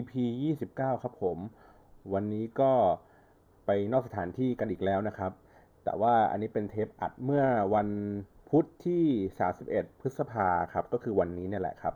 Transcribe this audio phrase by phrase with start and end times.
[0.00, 0.12] EP
[0.58, 1.38] 29 ครับผม
[2.14, 2.72] วันนี้ก็
[3.66, 5.32] ไปนอกสถานที่กันอีกแล้วนะครับ
[5.84, 7.88] แต่ว่าอันนี้เป็นเทปอัดเมื่อวัน
[8.48, 9.04] พุธที่
[9.52, 11.94] 31 พฤษภาครับ ก็คือวันนี้เนี่ยแหละครับ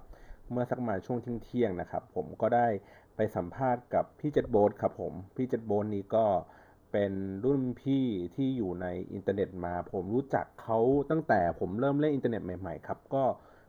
[0.50, 2.66] เมื่อสักมาช่วงเที่ยงนะครับ ผมก็ได้
[3.16, 6.26] ไปสัมภาษณ์กับพี่เจ็ดโบสครับผม พี่เจ็ดโบสนี้ก็
[6.92, 7.12] เป็น
[7.44, 10.78] รุ่นพี่ที่อยู่ในอินเทอร์เน็ตมา ผมรู้จักเขา
[11.10, 13.24] ตั้งแต่ผมเริ่มเล่นอินเทอร์เน็ตใหม่ๆครับ ก็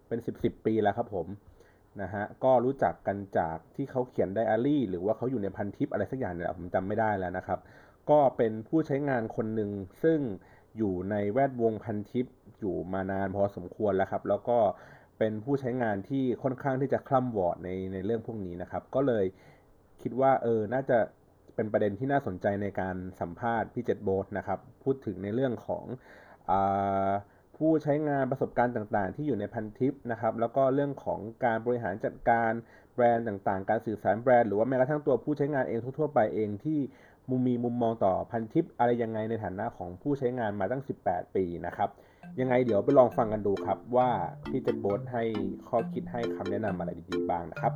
[0.08, 1.28] เป็น 10 10ปีแล้วครับผม
[2.02, 7.60] นะฮะก็รู้จักกันจากที่เขาเขียนไดอารี่ หรือว่าเขาอยู่ในพันทิปอะไรสักอย่างเนี่ยผมจำไม่ได้แล้วนะครับ
[8.10, 9.72] ก็เป็นผู้ใช้งานคนหนึ่ง
[10.04, 10.20] ซึ่ง
[10.78, 12.26] อยู่ในแวดวงพันทิป
[12.60, 14.58] อยู่มานานพอสมควรแล้วครับ แล้วก็
[15.20, 19.26] เป็นผู้ใช้งานที่ค่อนข้างที่จะคล่ำวอดในในเรื่องพวกนี้นะครับ ก็เลย
[20.02, 20.98] คิดว่าเออน่าจะ
[21.56, 25.84] เป็นประเด็นที่น่าสนใจในการสัมภาษณ์พี่เจ็ดโบสนะครับ พูดถึงในเรื่องของ
[26.52, 27.10] อ่า
[27.58, 32.52] ผู้ใช้งานประสบการณ์ต่างๆ ที่อยู่ในพันทิปนะครับ แล้วก็เรื่องของการบริหารจัดการ
[32.94, 36.80] แบรนด์ต่างๆ การสื่อสารแบรนด์หรือว่าแม้กระทั่งตัวผู้ใช้งานเองทั่วๆไปเองที่
[37.30, 41.90] มุมมีมุมมองต่อพันทิปอะไรยังไงในฐานะของผู้ใช้งานมาตั้ง 18 ปีนะครับ
[42.40, 44.10] ยังไงเดี๋ยวไปลองฟังกันดูครับว่า
[44.50, 45.24] พี่เจนโบสให้
[45.68, 47.74] ข้อคิดให้คำแนะนำอะไรดีๆบ้างนะครับ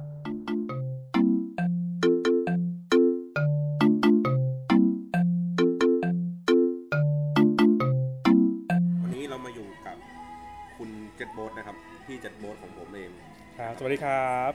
[13.60, 14.52] ครับสวัสดีครับ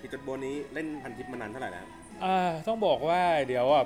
[0.00, 1.86] พี่เจ็ดโบสนี้เล่นพันทิปมานานเท่าไหร่แล้ว
[2.24, 3.84] อ่าต้องบอกว่าเดี๋ยวอะ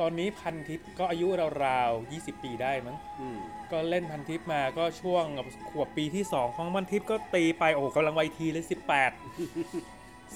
[0.00, 1.26] ตอนนี้พันทิปก็อายุ
[1.64, 3.38] ราวๆ20 ปีได้มั้งอืม
[3.72, 5.24] ก็เล่นพันทิปมาก็ช่วง
[5.70, 8.70] ขวบปีที่ 2 ของพันทิปก็ตีไปโอ้โหกำลังวัยทีเลย18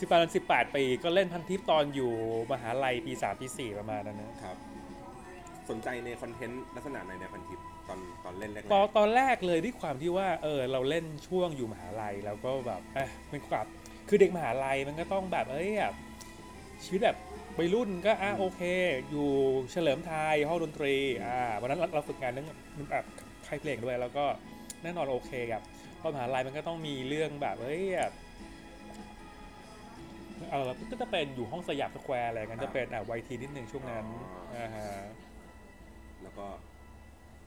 [0.00, 2.12] 18 18 ปี ก็เล่นพันทิปตอนอยู่
[2.52, 4.56] มหาลัยปี 3 ปี 4 ประมาณนั้นนะครับ
[5.70, 7.58] สนใจในคอนเทนต์ลักษณะไหนในพันทิป
[7.90, 13.66] ตอนตอนเล่นแรกตอนตอนแรกเลยด้วยความที่ว่าเออเราเล่นช่วงอยู่มหาลัยแล้วก็แบบเออเป็นแบบ
[14.08, 15.94] คือเด็กมหาลัยมันก็ต้องแบบเอ้ยแบบ
[16.84, 17.16] ชีวิตแบบ
[17.58, 18.62] วัยรุ่นก็อะโอเค
[19.10, 19.28] อยู่
[19.72, 22.48] เฉลิมไทยห้องดนตรีอ่าวันนั้นเราเราฝึกงานเรื่อง
[22.92, 23.04] แบบ
[23.46, 24.24] ค่ายเพลงด้วยแล้วก็
[24.82, 25.62] แน่นอนโอเคครับ
[26.02, 28.12] ตอนมหาลัยมันก็ต้องมีเรื่องแบบเอ้ยแบบ
[30.50, 34.04] เออก็จะเป็นอยู่ห้องสยามสแควร์อะไรกันจะเป็นอะวัยทีนิดนึงช่วงนั้น
[34.56, 34.90] อ่าฮะ
[36.22, 36.69] แล้วก็เ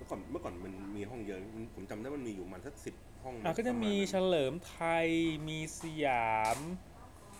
[0.03, 5.07] มื่อก่อนเมื่อก่อนมันมีห้องเยอะมันผมจำได้มันมีอยู่ประมันสักสิบห้องอะก็จะมีปรเฉมาณนั้นลิมไทย
[5.47, 6.57] มีสยาม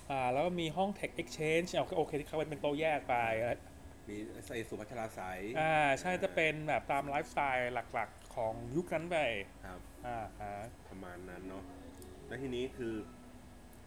[0.09, 3.15] อ่าแล้วก็มีห้อง Tech Exchange เอาโอเคที่เขาเป็นโต๊ะแยกไป
[4.09, 4.15] มี
[4.47, 9.17] ใส่สุพัชราสายอ่าใช่จะเป็นแบบตามไลฟ์สไตล์หลักๆ ของยุคนั้นไป
[9.65, 10.53] ครับอ่าฮะ
[10.89, 11.63] ประมาณนั้นเนาะ
[12.27, 12.93] แล้วทีนี้คือ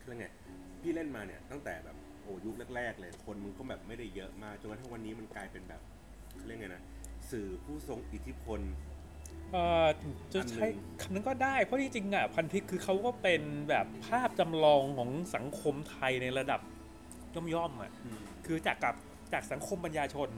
[0.03, 0.27] คือไง
[0.83, 5.81] พี่เล่นมาเนี่ยตั้งแต่แบบโอ้ยุคแรกๆเลยคนมันก็แบบไม่ได้เยอะมากจนกระทั่งวันนี้มันกลายเป็นแบบ
[6.37, 6.83] เขาเรียกไงนะ
[7.31, 8.61] สื่อผู้ทรงอิทธิพล
[9.53, 9.87] เอ่อ
[10.35, 10.67] จะใช้
[11.01, 16.61] อันหนึ่งคำนั้นก็ได้ เพราะจริงๆอะพันทิปคือเขาก็เป็นแบบภาพจำลองของสังคมไทยในระดับ
[17.55, 17.93] ย่อมๆอะ
[18.47, 18.95] คือจากกับ
[19.33, 20.29] จากสังคมปัญญาชน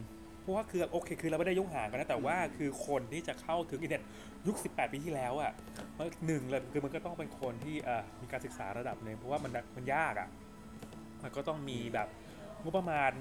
[0.41, 4.09] เพราะว่าคือโอเคคือเราไม่ได้ยกห่างกันนะแต่ว่าคือคนที่จะเข้าถึงอินเทอร์เน็ต
[4.47, 5.53] ยุค 18 ปีที่แล้วอะ
[5.97, 10.29] มันหนึ่งเลยคือมันก็ต้องเป็นคนที่เอ่อมีการศึกษาระดับหนึ่งเพราะว่ามันมันยากอะ
[11.23, 12.09] มันก็ต้องมีแบบ
[12.63, 13.13] งบประมาณ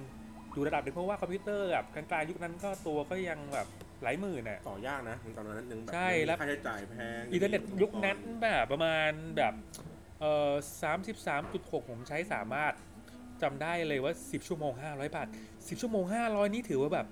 [0.58, 3.68] อยู่ระดับหนึ่งเพราะว่าคอมพิวเตอร์แบบกลางๆยุคนั้นก็ตัวก็ยังแบบ
[4.04, 9.54] หลายหมื่นอะต่อยากนะถึงตอนนั้นนึงแบบใช่แล้วค่าใช้จ่ายแพงอินเทอร์เน็ตยุคนั้นแบบประมาณแบบ
[10.20, 10.52] เอ่อ
[10.84, 12.74] สามสิบสามจุดหกผมใช้สามารถ
[13.42, 17.08] จำได้เลยว่า 10 ชั่วโมง 500 บาท 10 ชั่วโมง 500 นี่ถือว่าแบบ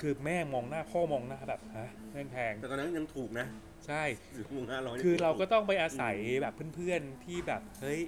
[0.00, 3.46] คือแม่มองหน้าพ่อมองหน้าแบบฮะแม่งแพง แต่ตอนนั้นยังถูกนะ
[3.86, 4.02] ใช่
[4.38, 8.00] สิบชั่วโมงห้าร้อยคือเราก็ต้องไปอาศัยแบบเพื่อนๆที่แบบ เฮ้ย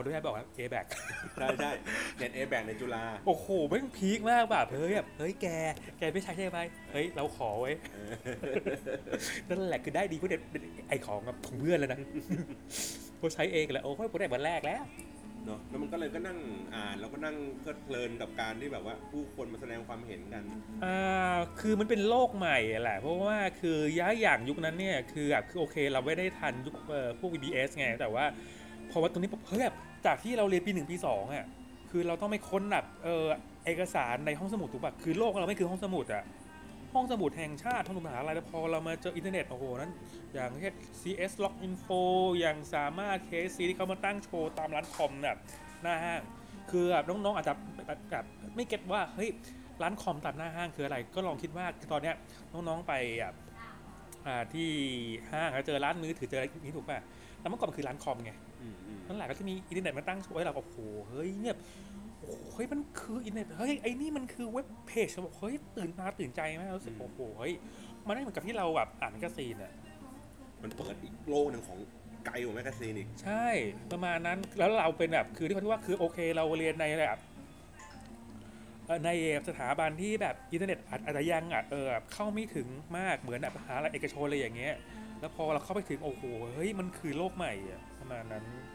[0.00, 0.86] เขาด้วยให้บอกว่าเอแบก
[1.34, 1.70] ใช่ใช่
[2.16, 5.46] เน็ตเอแบกในจุฬาโอ้โหแม่งพีคมากแบบเฮ้ยแบบเฮ้ยแก
[5.98, 6.60] แกไม่ใช่ใช่ไหม
[6.92, 8.12] เฮ้ยเราขอไว้ยเออ
[9.48, 10.40] นั่นแหละคือได้ดีเพราะเด็ด
[10.88, 11.98] ไอของกับของเพื่อนเลยนะ
[13.20, 14.82] พอใช้เองแหละโอ้ยผมได้วันแรกแล้ว
[15.46, 16.38] เนาะแล้วมันก็เลยก็นั่ง
[16.74, 20.42] อ่านแล้วก็นั่งเพลิดเพลินกับการที่แบบว่าผู้คนมาแสดงความเห็นกัน
[20.84, 28.24] อ่าคือมันเป็นโลกใหม่แหละ เพราะว่าคือย้ายอย่างยุคนั้นเนี่ยคือแบบคือโอเคเราไม่ได้ทันยุคเอ่อพวก VBS ไงแต่ว่า
[28.90, 31.46] พอว่าตรงนี้ปุ๊บเฮ้ยแบบ จากที่เราเรียนปีหนึ่งปีสองอะ
[31.90, 33.26] คือเราต้องไปค้นแบบเออ
[33.66, 36.24] เอกสารในห้องสมุดถูกปะคือโลกเราไม่คือห้องสมุดอะ
[36.94, 39.92] ห้องสมุดแห่งชาติห้องสมุดมหาลัยแล้วพอเรามาเจออินเทอร์เน็ตโอ้โหนั้น
[40.32, 42.00] อย่างเช่น CS Log Info
[42.38, 45.38] อย่างสามารถ KC ที่เขามาตั้งโชว์ตามร้านคอมแบบ
[45.82, 46.20] หน้าห้าง
[46.70, 47.54] คือแบบน้องๆอาจจะ
[48.10, 48.24] แบบ
[48.56, 49.30] ไม่เก็ตว่าเฮ้ย
[49.82, 52.16] ร้านคอมตัดหน้าห้างคืออะไร ก็ลองคิดว่าตอนเนี้ย
[52.52, 53.34] น้องๆไปแบบ
[54.26, 54.68] อ่าที่
[55.32, 56.98] ห้างเจอร้านมือถือเจออะไรนี้ถูกป่ะ
[57.40, 58.32] แต่เมื่อก่อนมันคือร้านคอมไง
[59.10, 60.76] นั่นแหละก็จะมีอินเทอร์เน็ตมาตั้งโชว์ให้เราโอ้โห
[61.08, 61.56] เฮ้ยเนี่ย
[62.20, 67.54] โอ้โหเฮ้ยมันคืออินเทอร์เน็ตเฮ้ยไอ้นี่มันคือเว็บเพจเราบอกเฮ้ยตื่นตาตื่นใจมากรู้สึกโอ้โหเฮ้ย
[68.06, 69.72] มันไม่เหมือนกับที่เราแบบอ่านแมกกาซีนอะ
[70.62, 71.78] มันเปิดอีกโลกหนึ่งของ
[72.26, 73.46] ไกลกว่าแมกกาซีนอีกใช่
[73.92, 77.18] ประมาณนั้นแล้วเราเป็นแบบคือที่เขาว่าคือโอเคเราเรียนในแบบ
[78.86, 79.10] เอ่อใน
[79.48, 82.66] สถาบันที่แบบอินเทอร์เน็ตอาจอาจจะยังอะเออแบบเข้าไม่ถึง
[82.98, 84.74] มากเหมือนแบบมหาลัยเอกชนอะไรอย่างเงี้ย
[85.20, 86.22] แล้วพอเราเข้าไปถึงโอ้โห
[86.54, 88.66] เฮ้ยมันคือโลกใหม่อะประมาณนั้นครับ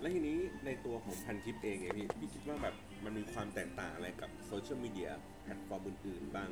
[0.00, 2.74] แล้วทีนี้ในตัวของพันทิปเองไงพี่พี่คิดว่าแบบ
[3.04, 5.10] มันมีความแตกต่างอะไรกับโซเชียลมีเดีย
[5.42, 6.48] แพลตฟอร์มอื่นๆบ้าง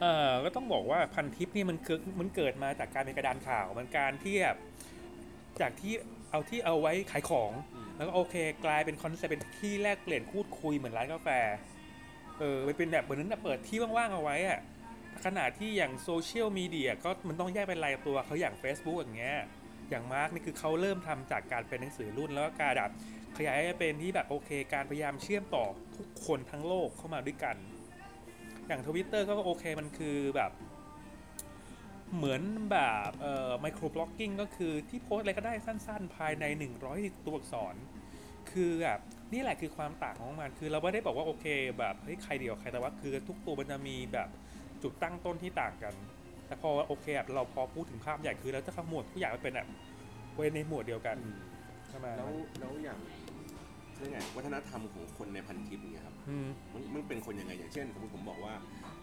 [0.00, 4.58] เออก็ต้องบอกว่าพันทิปนี่มันเกิดมันเกิดมาจากการเป็นกระดานข่าวมันการที่แบบ
[5.60, 5.92] จากที่
[6.30, 8.34] เอาที่เอาไว้ขายของอืมแล้วก็โอเค
[8.64, 11.28] กลายเป็นคอนเซ็ปต์เป็นที่แลกเปลี่ยนพูดคุยเหมือนร้านกาแฟ
[12.38, 14.60] เออมันเป็นแบบเหมือนนั้นนะเปิดที่ว่างๆเอาไว้อะ
[15.24, 19.38] ขนาดที่อย่างโซเชียลมีเดียก็มันต้องแยกเป็นรายตัวเขาอย่าง Facebook อย่างเงี้ย
[19.90, 22.92] อย่างมาร์กนี่คือเขาเริ่มทำจากการเป็นหนังสือรุ่น แล้วก็การแบบ
[23.36, 25.64] ขยายให้เป็นที่แบบโอเค การพยายามเชื่อมต่อ
[25.96, 27.56] ทุกคนทั้งโลกเข้ามาด้วยกัน
[28.66, 30.50] อย่างทวิตเตอร์ก็โอเคมันคือแบบ
[32.16, 32.42] เหมือน
[32.72, 32.78] แบ
[33.08, 36.44] บเอ่อ microblogging ก็คือที่โพสอะไรก็ได้สั้นๆ ภายใน
[36.84, 37.74] 100 ตัวอักษร
[38.50, 39.00] คือแบบ
[39.32, 41.46] นี่แหละคือความต่างของมัน คือเราไม่ได้บอกว่าโอเค
[41.78, 44.28] แบบเฮ้ยใครเดียวใครแต่ว่าคือทุกตัวมันจะมีแบบ
[44.82, 45.94] จุดตั้งต้นที่ต่างกัน
[46.46, 49.68] แต่พอโอเคแบบเราพอพูดถึงภาพใหญ่คือเราจะขมวดทุกอย่างมันเป็นแบบ
[50.34, 51.16] ไว้ในหมวดเดียวกัน
[51.88, 52.98] ใช่ไหมแล้วแล้วอย่าง
[53.96, 58.54] เรื่องไงวัฒนธรรมของคนในพันทิปอย่างเงี้ยครับอืมมันมันเป็นคนยังไงอย่างเช่นสมมติผมบอกว่า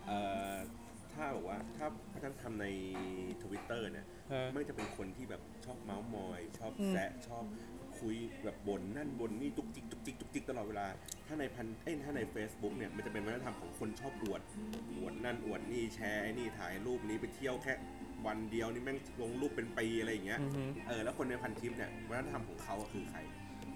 [0.06, 0.18] เอ่
[0.52, 0.54] อ
[1.14, 2.68] ถ้าบอกว่าถ้าวัฒนธรรมใน
[3.44, 7.44] ทวิตเตอร์เนี่ยเออไม่จะเป็นคนที่แบบชอบเมาส์มอย ชอบอืมแซะชอบ
[8.04, 10.86] คุยแบบบ่นนั่นบ่นนี่จุกจิกจุกจิกจุกจิกตลอดเวลา
[11.28, 14.42] ถ้าในพันเอ้ยถ้าใน Facebook เนี่ยมันจะเป็นวัฒนธรรมของคนชอบอวด
[14.98, 17.74] อวดนั่นอวดนี่แชร์ไอ้นี่ถ่ายรูปนี้ไปเที่ยวแค่
[18.28, 23.20] วันเดียวนี่แม่งลงรูปเป็นปีอะไรอย่างเงี้ย อือฮึ เออแล้วคนในพันทิปเนี่ยวัฒนธรรมของเขาอะคือใคร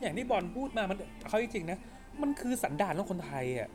[0.02, 0.98] อย่างที่บอลพูดมา มัน
[1.28, 1.78] เขาจริงๆนะ
[2.22, 3.70] มันคือสันดานของคนไทยอะ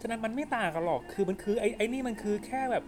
[0.00, 2.84] ฉะนั้นมันไม่ต่างกันหรอก คือมันคือไอ้ไอ้นี่มันคือแค่แบบ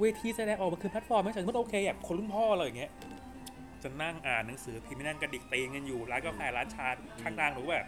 [0.00, 2.90] เวทีแสดงออก มันคือแพลตฟอร์มไม่ใช่สมมติโอเคแบบคนรุ่นพ่อเราอย่างเงี้ย
[3.82, 6.88] จะนั่งอ่านหนังสือพิมพ์นั่งกระดิกตีนกันอยู่ร้านกาแฟร้านชา
[7.22, 7.84] ข้างทางถูกป่ะ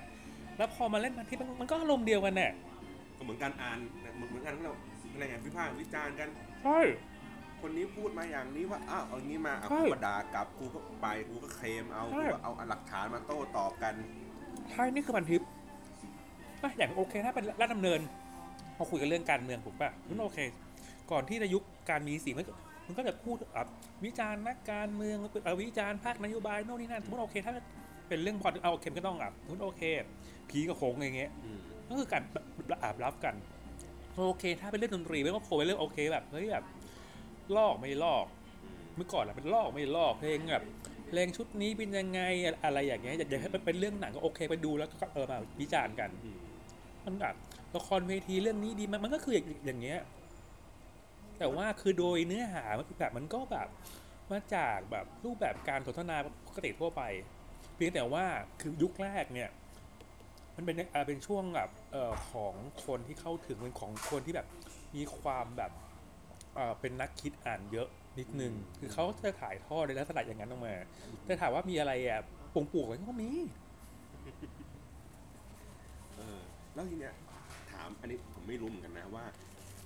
[0.57, 2.49] แล้วพอมาเล่นพันทิปมันมันก็อารมณ์เดียวกันแน่
[3.17, 3.79] ก็เหมือนการอ่าน
[4.15, 4.75] เหมือนเหมือนกันที่เรา
[5.13, 6.29] อะไรไงวิพากษ์วิจารณ์กัน
[6.65, 6.81] ใช่
[7.61, 13.95] คนนี้พูดมาอย่างนี้ว่าอ้าวเอางี้มาเอาใช่กูก็ด่ากลับกูก็ไปกูก็เคลมเอาใช่กูก็เอาหลักฐานมาโต้ตอบกัน
[14.71, 15.43] ใช่นี่คือพันทิป
[16.63, 18.01] อะอย่างโอเคถ้าเป็นรัฐดำเนิน
[18.77, 20.39] เราคุยกันเรื่องการเมืองถูกป่ะมันโอเค
[21.11, 22.55] ก่อนที่จะยุคการมีสีมันก็
[22.93, 23.69] มันก็จะพูดแบบ
[24.05, 27.53] วิจารณ์นักการเมืองเอ่อวิจารณ์ภาคนโยบายโน่นนี่นั่นสมมติโอเคถ้า
[28.09, 29.83] เป็นเรื่องบอลเอาโอเคมันก็ต้องแบบสมมติโอเค
[30.51, 31.59] ผีกับโขงอย่างเงี้ยอืม
[31.89, 32.23] ก็คือการ
[32.83, 33.35] อาบรับกัน
[34.17, 36.65] โอเค ถ้าเป็นเรื่องดนตรีไม่ก็โคเป็นเรื่องโอเคแบบเฮ้ยแบบ
[37.57, 38.25] ลอกไม่ลอก
[38.97, 40.65] เมื่อก่อนอะเป็นลอกไม่ลอกเพลงแบบ
[41.09, 42.21] เพลงชุดนี้เป็นยังไง
[42.65, 46.39] อะไรอย่างเงี้ยอยากอยากให้มันเป็นเรื่องหนังก็โอเคไปดูแล้วก็เออมาวิจารณ์กันอืม
[47.05, 47.35] มันแบบ
[47.77, 49.99] ละครเวทีเรื่องนี้ดีมันมันก็คืออย่างอย่างเงี้ย
[51.43, 53.69] แต่ว่าคือโดยเนื้อหามันแบบมันก็แบบ
[54.33, 56.17] มาจากแบบรูปแบบการสนทนา
[56.47, 57.03] ปกติทั่วไป
[57.75, 58.25] เพียงแต่ว่า
[58.61, 59.51] คือยุคแรกเนี่ย
[60.57, 62.55] มันเป็นอ่าเป็นช่วงแบบเอ่อของ
[62.87, 64.47] คนที่เข้าถึงเป็นของคนที่แบบ
[64.97, 65.73] มีความแบบ
[66.55, 67.89] เอ่อเป็นนักคิดอ่านเยอะ
[68.19, 70.75] นิดนึง คือเขาจะถ่ายทอดในลักษณะอย่างนั้นออกมา
[71.27, 72.21] แต่ถามว่ามีอะไรอะ
[72.55, 73.31] ปงปลูกอะไรก็มี
[76.17, 76.41] เออ
[76.75, 77.15] แล้วทีเนี้ย
[77.71, 79.25] ถามอันนี้ผมไม่รู้เหมือนกันนะว่า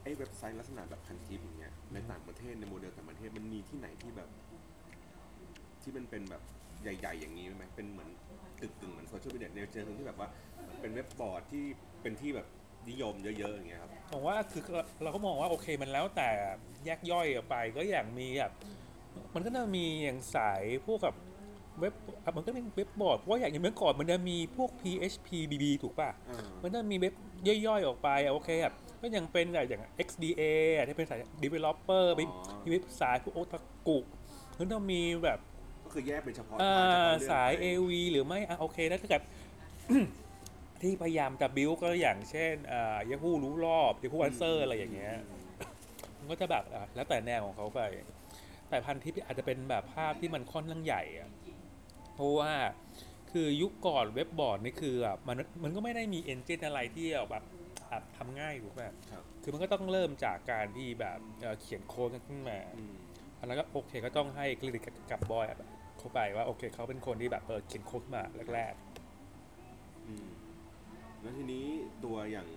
[0.07, 4.29] ไอ้เว็บไซต์ลักษณะแบบพันทิปอย่างเงี้ยในต่างประเทศในโมเดลต่างประเทศมันมีที่ไหนที่แบบ
[5.83, 6.43] ที่มันเป็นแบบ
[6.83, 8.11] ใหญ่ ๆ อย่างนี้ไหมเป็นเหมือน
[8.61, 10.29] กึ่งกึ่งๆเหมือนโซเชียลมีเดียในเชิงที่แบบว่า
[10.81, 11.65] เป็นเว็บบอร์ดที่
[12.03, 12.47] เป็นที่แบบ
[12.91, 14.63] นิยมเยอะๆอย่างเงี้ยครับผมว่าคือ
[15.03, 16.31] เราก็มองว่าโอเคมันแล้วแต่
[16.85, 18.53] แยกย่อยออกไปก็อย่างมีแบบ
[19.35, 21.15] มันก็จะมีอย่างสายพวกกับ
[21.80, 27.14] เว็บอะมันก็เป็นเว็บบอร์ดเพราะว่าอย่างเมื่อก่อนมันจะมีพวก PHP BB ถูกป่ะอ่ามันจะมีเว็บ
[27.66, 30.42] ย่อยๆออกไปอะโอเคครับก็ยังเป็นอะอย่าง XDA
[30.76, 33.99] อะที่เป็นสาย developer มีอ๋อมีเว็บสายพวกโอตากุ
[34.59, 35.38] มันต้องมีแบบ
[35.85, 39.23] ก็คือแยกเป็นเฉพาะเอ่ทางเฉอพาะเรื่องสายไป AV หรือไม่อะโอเคแล้วถ้าเกิด
[40.83, 45.14] ที่พยายามจะบิวก็อย่างเช่นอ่า Yahoo รู้รอบ Yahoo Answer อะไรอย่างเงี้ย
[46.18, 47.80] มันก็จะแบบอะแล้วแต่แนวของเขาไป
[48.68, 51.28] แต่พันทิปอาจจะเป็นแบบภาพที่มันค่อนข้างใหญ่อะ
[52.16, 52.52] เพราะว่า
[53.32, 57.37] คือยุคก่อนเว็บบอร์ดนี่คือแบบมันมันก็ไม่ได้มี engine อะไรที่แบบแบ
[58.00, 58.80] บทำง่ายถูกไหม
[59.11, 62.94] ครับคือมันก็ต้องเริ่มจากการที่แบบเอ่อเขียนโค้ดกันขึ้นมาอืม
[63.38, 65.46] อันนั้นก็โอเคก็ต้องให้เครดิตกับบอย
[65.99, 68.23] เข้าไปว่าโอเคเขาเป็นคนที่แบบเออเขียนโค้ดมา
[68.54, 68.75] แรก
[70.06, 70.28] อืม
[71.20, 71.64] แล้วทีนี้
[72.04, 72.49] ตัวอย่าง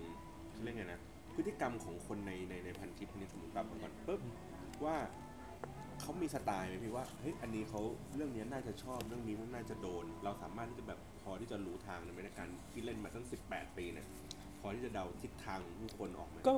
[0.51, 0.99] เขาเรียกไงนะ
[1.35, 4.21] พฤติกรรมของคนในในในพันทิปนี่สมมติกลับมาก่อนปุ๊บ
[4.85, 4.97] ว่า
[6.01, 7.81] เขามีสไตล์ไหมพี่ว่าเฮ้ยอันนี้เขา
[8.15, 14.07] เรื่องนี้น่าจะชอบเรื่องนี้มันน่าจะโดน เราสามารถที่จะแบบพอที่จะรู้ทางในการที่เล่นมาตั้งสิบแปดปีเนี่ย
[14.59, 16.55] พอที่จะเดาทิศทางของผู้คนออกไหมๆก็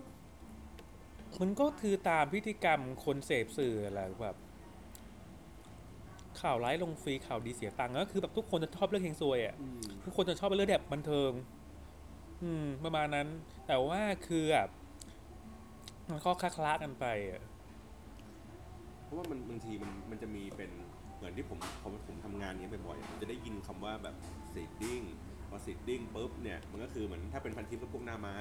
[1.42, 4.38] มันก็คือตามพฤติกรรมคนเสพสื่อแหละแบบ
[6.42, 11.32] ข่าวร้ายลงฟรีข่าวดีเสียตังค์ก็คือแบบทุกคนจะชอบเรื่องเฮงซวยอะอืมทุกคนจะชอบเรื่องแบบบันเทิง
[12.44, 13.28] อืม ประมาณนั้น
[13.68, 14.70] แต่ว่าคือแบบ
[16.10, 17.51] มันก็คล้าๆกันไปอะเพ
[19.12, 20.72] ราะว่ามันบางทีมันมันจะมีเป็น
[21.18, 24.16] เหมือนที่ผมพอผมทำงานนี้บ่อยๆผมจะได้ยินคำว่าแบบ
[24.54, 25.06] seeding
[25.50, 28.36] พอ seeding ปุ๊บเนี่ยมันก็คือเหมือนถ้าเป็นพันทิปก็พวกหน้าม้า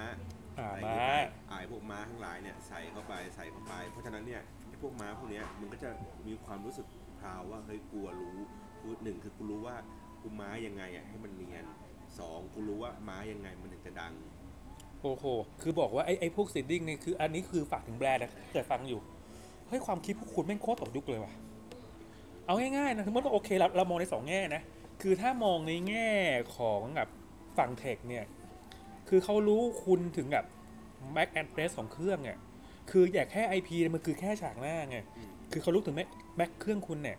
[0.58, 1.12] อ่าใส่มาเข้าไป
[1.50, 5.90] อ่ายพวกม้าทั้งหลายเนี่ยใส่เข้าไปใส่เข้าไป เพราะฉะนั้นเนี่ยไอ้พวกม้าพวกเนี้ยมันก็จะ
[6.26, 6.86] มีความรู้สึก
[7.18, 8.36] พราวว่าเฮ้ยกลัวรู้
[8.80, 9.76] คือหนึ่งคือกูรู้ว่า
[10.22, 11.64] กูม้ายังไงอะให้มันเนียน
[12.18, 14.12] สองกูรู้ว่าม้ายังไงมันถึงจะดัง
[15.02, 15.24] โอ้โห
[15.62, 19.00] คือบอกว่าไอ้ไอ้พวก seeding นี่คืออันนี้คือฝากถึงแบรนด์นะแต่ฟังอยู่
[19.70, 21.32] เฮ้ยความคิดพวกคุณแม่งโคตรตกยุคเลยว่ะ
[22.46, 24.62] เอาง่ายๆนะสมมติว่าโอเคเราเรามองในสองแง่นะ
[25.02, 26.10] คือถ้ามองในแง่
[26.56, 27.08] ของแบบ
[27.58, 28.24] ฝั่ง tech เนี่ย
[29.08, 30.44] คือเขารู้คุณถึงแบบ
[31.16, 32.38] Mac address ของเครื่องเนี่ย
[32.90, 36.08] คืออยากแค่ IP เนี่ยมันคือแค่ฉากหน้าไงอืมคือเขารู้ถึง Mac
[36.40, 37.18] Mac เครื่องคุณเนี่ย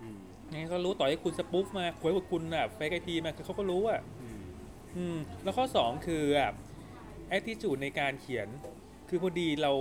[0.00, 0.18] อืม
[0.50, 4.40] ไงเขารู้ต่อให้คุณสปูฟมาคุยกับคุณอะเฟกไอพีมาคือเขาก็รู้อะอืม
[4.96, 6.54] อืม แล้วข้อ2คือแบบ
[7.28, 8.48] แอ t ิจูดในการเขียน
[9.08, 9.72] คือพอดีเรา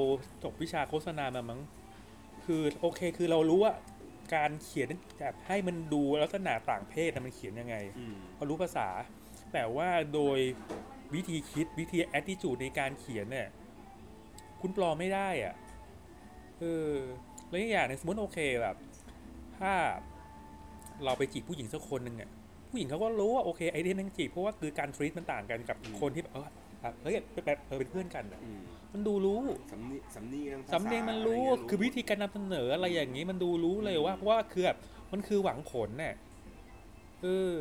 [0.43, 1.61] จบวิชาโฆษณามามั้ง
[2.45, 3.73] คือโอเค คือเรารู้ว่า
[4.35, 4.89] การเขียน
[5.19, 8.87] แบบให้มันดูลักษณะต่างเพศนะมันเขียนยังไงอืมเขารู้ภาษา
[9.53, 10.39] แต่ว่าโดย
[11.13, 13.47] วิธีคิดวิธีแอ t ิจูดในการเขียนเนี่ย
[14.61, 15.53] คุณปลอมไม่ได้อะ่ะ
[16.59, 16.93] เออ
[17.49, 18.75] แล้วอีกอย่างหนึงสมมติโอเคแบบ
[19.59, 19.73] ถ้า
[21.03, 22.29] เราไปจีบผู้หญิงสักคนหนึ่งเนี่ย
[22.69, 26.47] ผู้หญิงเขาก็รู้ว่าโอเคไอ้ที่นั่งจีบเพราะว่าคือการทรีตมันต่างกันกับคนที่แบบเออ
[26.81, 27.15] แบบเฮ้ย
[27.45, 28.51] แบบเออเป็นเพื่อนกันอะอื
[28.93, 29.39] มมันดูรู้
[29.71, 34.77] สำเนีสำเนียงภาษาสำเนียงมันรู้ะไเงี้ยคือวิธีการนำเสนออะไรอย่างนี้มันดูรู้เลยว่าเพราะว่าคือแบบ
[35.13, 36.13] มันคือหวังผลเนี่ย
[37.21, 37.57] เออ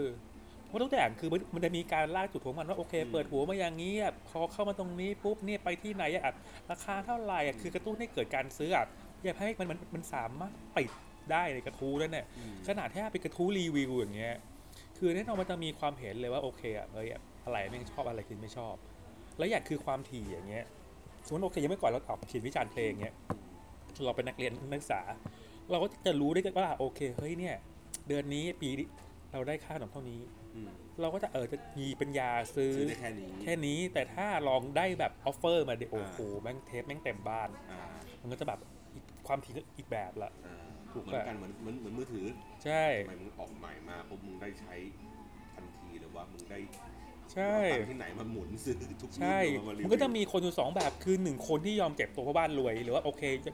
[0.67, 6.35] เพราะทุกอย่างคือมันมันจะมีการลากจุดของมันว่าโอเค เปิดหัวมาอย่างนี้อะพอเข้ามาตรงนี้ปุ๊บเนี่ยไปที่ไหนอะ
[6.71, 8.87] ราคาเท่าไหร่อะคือกระตุ้นให้เกิดการซื้ออะ
[9.25, 10.91] อยากให้มันมันมันสามารถปิด
[11.33, 14.37] ได้ในกระทู้ด้วยเนี่ยอืมขนาดแค่เป็นกระทู้รีวิวอย่างเงี้ย
[14.99, 17.09] คือแน่นอนมันจะมีความเห็นเลยว่าโอเคอะเอ้ย
[17.45, 18.75] อะไรไม่ชอบอะไรคือไม่ชอบ
[19.39, 20.65] แล้วอย่างคือความถี่อย่างเงี้ย
[21.25, 23.15] สมมติโอเคยังไม่ก่อนเราออกเขียนวิจารณ์เพลงเงี้ย
[24.05, 25.01] เราเป็นนักเรียนนักศึกษา
[25.71, 27.57] เราก็จะรู้ได้ว่าโอเคเฮ้ยเนี่ย
[28.09, 28.87] เดือนนี้ปีนี้
[29.33, 30.21] เราได้ค่าขนมเท่านี้
[30.55, 30.69] อืม
[31.01, 37.81] เราก็จะเออจะมีปัญญาซื้อซื้อได้แค่นี้แค่นี้แต่ถ้าลองได้แบบ offer มาดิโอ้โหแม่งเทปแม่งเต็มบ้านอ่า
[38.21, 38.61] มันก็จะแบบ
[38.95, 40.57] อีกความถี่ก็อีกแบบละอ่า
[40.93, 42.27] ถูกเหมือนปะกันเหมือนเหมือนเหมือนมือถือ
[42.65, 44.75] ใช่ทำไมมึงออกใหม่มาปุ๊บมึงได้ใช้
[45.55, 46.59] ทันทีหรือว่ามึงได้
[47.35, 53.51] ใช่เอาตังค์ที่ไหนมาหมุนซื้อทุกรุ่นใช่เอาารีวิวมันก็จะมีคนอยู่สองแบบคือหนึ่งคนที่ยอมเจ็บตัวเพราะบ้านรวย หรือว่าโอเคจะ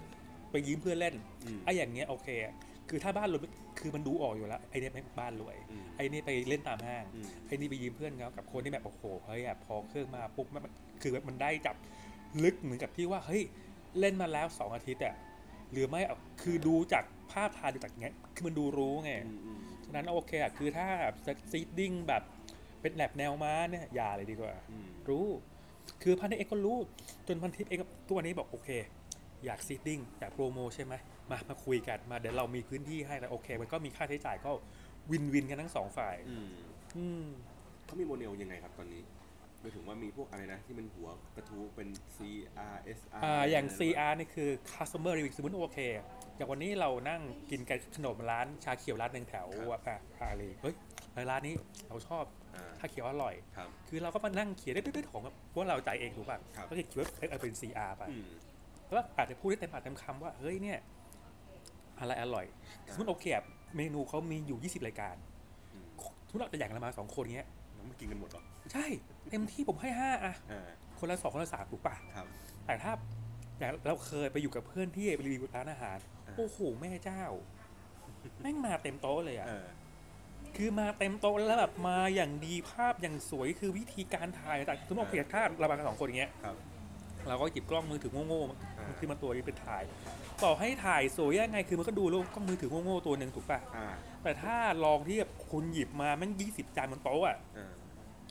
[0.50, 2.54] ไปยืมเพื่อนเล่นอืมไอ้อย่างเงี้ยโอเคอะ
[2.88, 3.40] คือถ้าบ้านรวย
[3.78, 10.62] คือมันดูออกอยู่แล้วไอ้เนี่ยไม่บ้านรวยอืมไอ้นี่ไปเล่นตามห้างอืมไอ้นี่ไปยืมเพื่อนเขากับคนที่แบบโอ้โหเฮ้ยอะพอเครื่องมาปุ๊บมัน
[11.02, 11.76] คือมันได้จับ
[12.44, 13.42] ลึกเหมือนกับที่ว่าเฮ้ย
[14.00, 15.14] เล่นมาแล้วสองอาทิตย์อะ
[15.72, 20.86] หรือไม่อะคือดูจากภาพถ่ายดูจากเงี้ยคือมันดูรู้ไงอืมอืมฉะนั้นโอเคอะคือถ้า
[21.50, 22.22] seeding แบบ
[22.80, 25.26] เป็นแบบแนวม้าเนี่ยอย่าเลยดีกว่าอืมรู้
[26.02, 26.78] คือพันทิปเองก็รู้
[27.28, 28.68] จนพันทิปเองก็ตัววันนี้บอกโอเค
[29.44, 30.94] อยาก seeding อยากโปรโมใช่ไหม
[31.30, 34.50] มามาคุยกันมาเดี๋ยวเรามีพื้นที่ให้แล้วโอเค มันก็มีค่าใช้จ่ายก็
[35.10, 36.48] win-win กันทั้งสองฝ่ายอืม
[36.96, 37.24] อืม
[37.84, 39.02] เขามีโมเดลยังไงครับตอนนี้
[39.60, 45.78] หมายถึงว่ามีพวกอะไรนะ ที่มันหัวกระทู้เป็น CRSR อ่าอย่าง CR นี่คือ customer review สมมติโอเค
[46.36, 49.80] อย่างวันนี้เรานั่งกินกันขนมร้านชาเขียวร้านหนึ่งแถวอะ
[50.20, 50.74] อ่าเลยเฮ้ย
[51.30, 51.54] ร้านนี้
[51.88, 52.24] เราชอบ
[52.54, 55.22] อ่าชาเขียวอร่อยครับคือเราก็มานั่งเขียนได้ด้วยของ
[55.54, 58.28] พวกเราใจเองถูกป่ะครับก็จะเขียนว่าเอ้ยเอาเป็น CR ไปอืม
[58.92, 60.78] แล้วอาจจะพูดได้เต็มปากเต็มคำว่าเฮ้ยเนี่ย
[61.98, 62.46] อะไรอร่อย
[62.92, 63.44] สมมติโอเคอะ
[63.76, 65.16] เมนูเขามีอยู่ 20 รายการ
[65.72, 65.86] อืม
[66.28, 68.86] ทุกเราแต่อย่างละมาสองคนเงี้ยแล้วมันกินกันหมดเหรอใช่
[69.30, 72.26] เต็มที่ผมให้ห้าอะอ่าคนละสองคนละสามถูกป่ะครับ
[72.66, 72.92] แต่ถ้า
[73.58, 77.22] อย่างเราเคยไปอยู่กับเพื่อนที่ไปรีวิวร้านอาหารอ่าโอ้โหแม่เจ้า
[78.42, 79.66] แม่งมาเต็มโต๊ะเลยอะเออ
[80.60, 86.56] คือมาเต็มโต๊ะแล้วแบบมาอย่างดีภาพอย่างสวยคือวิธีการถ่ายแต่สมมติโอเคถ้าเรามากันสองคนอย่างเงี้ยครับ
[87.28, 89.82] เราก็หยิบกล้องมือถือโง่ๆอ่ามันคือมาตัวนี้เป็นถ่าย
[90.44, 93.88] ต่อให้ถ่ายสวยยังไงคือมันก็ดูรูปกล้องมือถือโง่ๆตัวหนึ่งถูกป่ะอ่า
[94.22, 97.72] แต่ถ้าลองที่แบบคุณหยิบมาแมันยี่สิบจานบนโต๊ะอะอ่า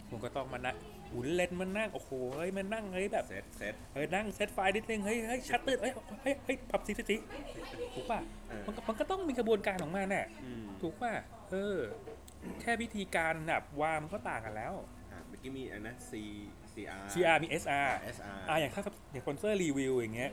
[0.10, 0.75] ผมก็ต้องมานั่ง
[1.12, 5.93] หุ่นเลนส์มันนั่งโอ้โหเฮ้ยมันนั่งเฮ้ยแบบเซตเซตเฮ้ยนั่งเซตไฟล์นิดนึงเฮ้ยเฮ้ยชัตเตอร์เฮ้ย
[6.24, 7.15] เฮ้ยเฮ้ยปรับสีสีสี
[7.96, 11.13] ถูกป่ะเออมันก็มันก็ต้องมีกระบวนการของมันน่ะอืมถูกป่ะ
[11.51, 11.77] เออ
[12.62, 14.74] แค่วิธีการแบบวางมันก็ต่างกันแล้ว
[15.12, 16.12] อ่าเมื่อกี้มีอันนะ C
[16.72, 20.32] CR CR มี SR SR อ่าอย่างถ้าอย่างคอนเซอร์รีวิวอย่างเงี้ย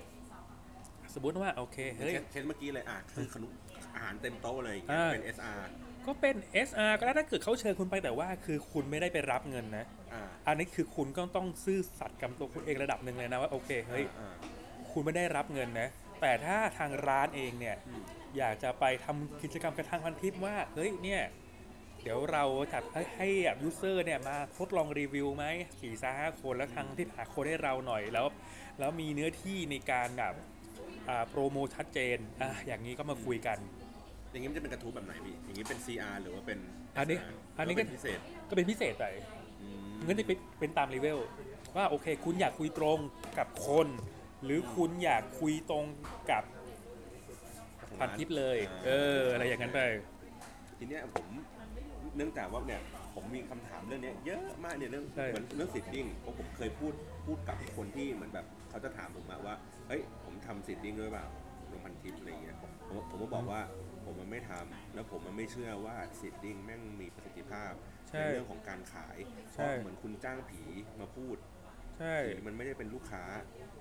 [1.14, 3.52] สมมติว่าโอเคเคเฮ้ยสเคสเมื่อกี้เลยอะคือขนม
[3.94, 5.60] อาหารเต็มโต๊ะเลยอย่างเงี้ยอ่า เป็น SR
[6.06, 6.36] ก็เป็น
[6.68, 14.34] SR ก็ได้ถ้าเกิดเขาเชิญคุณไปแต่ว่า คือคุณไม่ได้ไปรับเงินนะ อ่าอันนี้คือคุณก็ต้องซื่อสัตย์กับตัวคุณเองระดับหนึ่งเลยนะว่าโอเคเฮ้ย อ่า
[14.92, 15.88] คุณไม่ได้รับเงินนะ
[16.20, 18.02] แแต่ถ้าทางร้านเองเนี่ย อืม
[18.38, 21.22] อยากจะไปทำกิจกรรมกับทางพันทิปว่า เฮ้ยเนี่ย
[22.04, 22.44] เดี๋ยวเรา
[22.74, 25.44] จัดให้ให้แบบยูเซอร์เนี่ยมาทดลองรีวิวไหม
[25.80, 28.26] สี่สห้าคนแล้วทางที่หาโค้ดให้เราหน่อยแล้ว
[28.78, 30.34] แล้วมีเนื้อที่ในการแบบ
[31.08, 33.58] อ่าโปรโมชัดเจนอะอย่างนี้ก็มาคุยกัน
[34.30, 36.58] อย่างนี้มันจะเป็นกระทู้แบบไหนพี่อย่างนี้เป็น CR หรือว่าเป็น
[36.96, 38.18] อันนี้ SR อันนี้หรืก็ว่าเป็นพิเศษ
[38.48, 39.06] ก็เป็นพิเศษไป
[39.62, 41.18] อืมมันก็จะเป็นเป็นตามเลเวล
[41.76, 42.98] ว่าโอเค คุณอยากคุยตรง
[43.38, 43.88] กับคน
[44.44, 45.84] หรือคุณอยากคุยตรง
[46.30, 46.44] กับ
[47.98, 49.80] พันทิปเลย เออ อะไรอย่างนั้นไป
[50.78, 51.26] ทีเนี้ยผม
[52.16, 52.80] เนื่องจากว่าเนี่ย
[53.14, 56.92] ผมมีคำถามเรื่องเนี้ยเยอะมากเนี่ยเรื่องใช่ เหมือนเรื่อง seeding เพราะผมเคยพูด
[57.26, 59.54] พูดกับคนที่เหมือนแบบเขาจะถามผมมาว่า
[59.88, 61.26] เฮ้ยผมทำ seeding ด้วยเปล่า
[61.70, 62.70] ลงพันทิปอะไรเงี้ยผม
[63.10, 63.62] ผมก็บอกว่า
[64.04, 67.72] ผมมันไม่ทำแล้วผมมันไม่เชื่อว่า seeding แม่งมีประสิทธิภาพ
[68.10, 69.16] ใช่ในเรื่องของการขาย
[69.54, 70.62] ใช่ ราะเหมือนคุณจ้างผี
[71.00, 71.36] มาพูด
[71.98, 73.24] ใช่ผีมันไม่ได้เป็นลูกค้า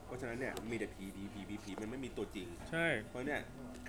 [0.06, 3.40] เพราะฉะนั้นเนี่ยมีแต่ผีผีผีผีผีมันไม่มีตัวจริง ใช่ เพราะเนี่ย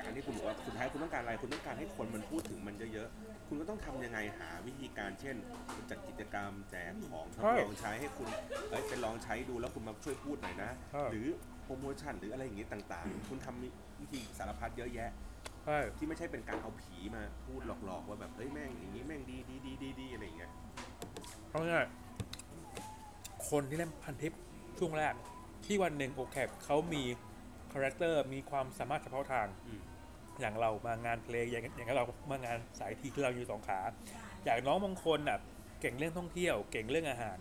[0.01, 5.37] การที่คุณบอกว่าสุดท้ายคุณต้องการอะไรคุณต้องการให้คนมันพูดถึงมันเยอะๆ คุณก็ต้องทำยังไงหาวิธีการเช่น
[5.90, 8.28] จัดกิจกรรมแจกของทดลองใช้ให้คุณ
[8.70, 10.70] เอ้ยไปลองใช้ดูแล้วคุณมาช่วยพูดหน่อยนะ
[11.11, 11.26] หรือ
[11.64, 15.11] โปรโมชั่นหรืออะไรอย่างงี้ต่างๆ คุณทำวิธีสารพัดเยอะแยะ
[15.64, 20.52] ใช่ ที่ไม่ใช่เป็นการเอาผีมาพูดหลอกๆว่าแบบเฮ้ยแม่งอย่างนี้แม่งดีดีดีดีดีอะไรอย่างเงี้ย
[21.49, 24.32] เพราะง่ายๆคนที่เล่นพันทิป
[24.78, 25.14] ช่วงแรก
[25.64, 27.02] ที่วันหนึ่งโอเคเขามี
[27.73, 29.80] คาแรคเตอร์มีความสามารถเฉพาะทาง อืม
[30.41, 33.81] อย่างเรามางานเพลงอย่างอย่างเรามางานสายทีที่เราอยู่สองขา
[34.45, 35.38] อย่างน้องบางคนอะ
[35.81, 37.38] เก่งเรื่องท่องเที่ยว เก่งเรื่องอาหาร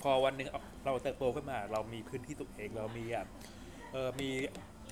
[0.00, 0.48] พอวันหนึ่ง
[0.86, 3.24] เราเติบโตขึ้นมา เรามีพื้นที่ตัวเองเรามีอะ
[3.92, 4.28] เออมี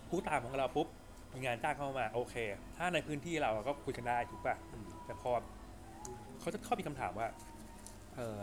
[0.09, 0.89] ผู้ตามของเราปุ๊บ
[1.33, 2.35] มีงานจ้างเข้ามาโอเค
[2.77, 5.31] ถ้าในพื้นที่เราก็คุยกันได้ถูกป่ะอืมแต่พอ
[6.41, 7.29] เขาจะเข้ามีคำถามว่า
[8.17, 8.39] เออ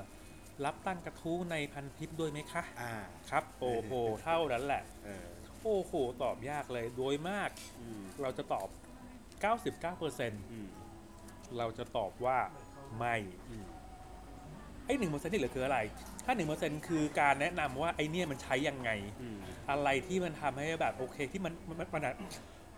[0.65, 2.93] รับตั้งกระทู้ในพันทิปด้วยไหมคะอ่า
[3.30, 5.28] ครับ โอ้โหเท่านั้นแหละเออ
[5.63, 5.93] โอ้โห
[6.24, 8.67] ตอบยากเลย โดยมากอืมเราจะตอบ
[9.39, 10.67] 99%อืม
[11.58, 12.38] เราจะตอบว่า
[12.98, 13.15] ไม่
[13.50, 13.65] อืม
[14.86, 15.80] ไอ้หนึ่งเปอร์เซ็นต์ที่เหลือคืออะไร
[16.26, 18.89] ถ้าหนึ่งเปอร์เซ็นต์คือการแนะนำว่าไอ้เนี่ยมันใช้ยังไง
[19.22, 19.38] อืม
[19.72, 22.15] อะไรที่มันทำให้แบบโอเคที่มันมันมันอาจ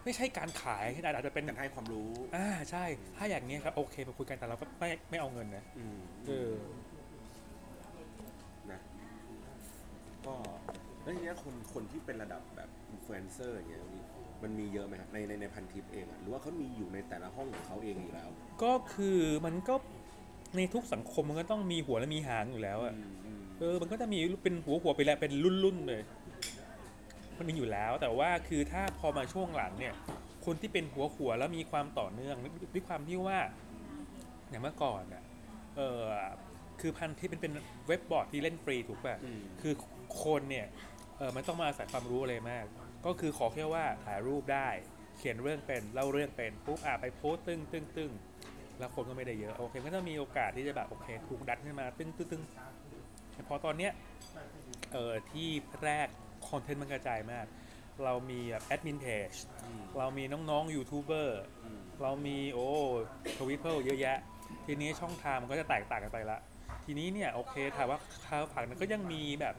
[0.03, 2.85] ไม่ใช่การขายแต่อาจจะเป็นการให้ความรู้ อ่าใช่
[3.17, 6.51] ถ้าอย่างเนี้ยครับโอเคมาคุยกันแต่เราก็ไม่ไม่เอาเงินนะอืมเออ
[8.71, 8.79] นะ
[10.25, 10.35] ก็
[11.03, 13.99] แล้วทีเนี้ยคนคนที่เป็นระดับแบบอินฟลูเอนเซอร์อย่างเงี้ยมี
[14.43, 18.29] มันมีเยอะไหมครับในในในพันทิปเองอะหรือว่าเขามีอยู่ในแต่ละห้องของเขาเองอยู่แล้ว
[18.63, 19.75] ก็คือมันก็
[20.57, 26.01] ในทุกสังคมมันก็ต้องมีหัวและมีหางอยู่แล้วอะอืมอืมเออมันก็จะมีเป็นหัวหัวไปแล้วเป็นรุ่นรุ่นๆเลย
[27.37, 29.93] มันมีอยู่แล้ว แต่ว่าคือถ้าพอมาช่วงหลังเนี่ย
[30.45, 32.35] คนที่เป็นหัวหัวแล้วมีความต่อเนื่อง
[32.73, 33.39] ด้วยความที่ว่า
[34.49, 35.23] อย่างเมื่อก่อนอะ
[35.77, 36.01] เออ
[36.81, 37.53] คือพันที่เป็นเป็น
[37.87, 39.73] เว็บบอร์ดที่เล่นฟรีถูกป่ะอืมคือ
[40.23, 42.65] คนเนี่ยเออมันต้องมาอาศัยความรู้อะไรมาก
[43.05, 44.69] ก็คือขอแค่ว่าถ่ายรูปได้
[45.17, 48.11] เขียนเรื่องเป็นเล่าเรื่องเป็นปุ๊บอะไปโพสต์ตึ้งตึ้งตึ้ง
[48.79, 52.43] แล้วคนก็ไม่ได้เยอะโอเคก็จะมีโอกาสที่จะแบบโอเคถูกดันขึ้นมาตึ้งตึ้งตึ้ง
[53.33, 53.91] แต่พอตอนเนี้ย
[54.93, 55.47] เออที่
[55.83, 56.07] แรก
[56.49, 57.45] คอนเทนต์มันกระจายมาก
[58.03, 59.31] เรามีแบบแอดมินเพจ
[59.65, 62.67] อืมเรามีน้องๆยูทูบเบอร์อืมเรามีโอ้
[63.39, 64.17] ทวิตเตอร์เยอะแยะ
[64.65, 66.39] ทีนี้ช่องทางมันก็จะแตกต่างกันไปละ
[66.85, 69.55] ทีนี้เนี่ยโอเคถามว่าทางฝั่งนั้นก็ยังมีแบบ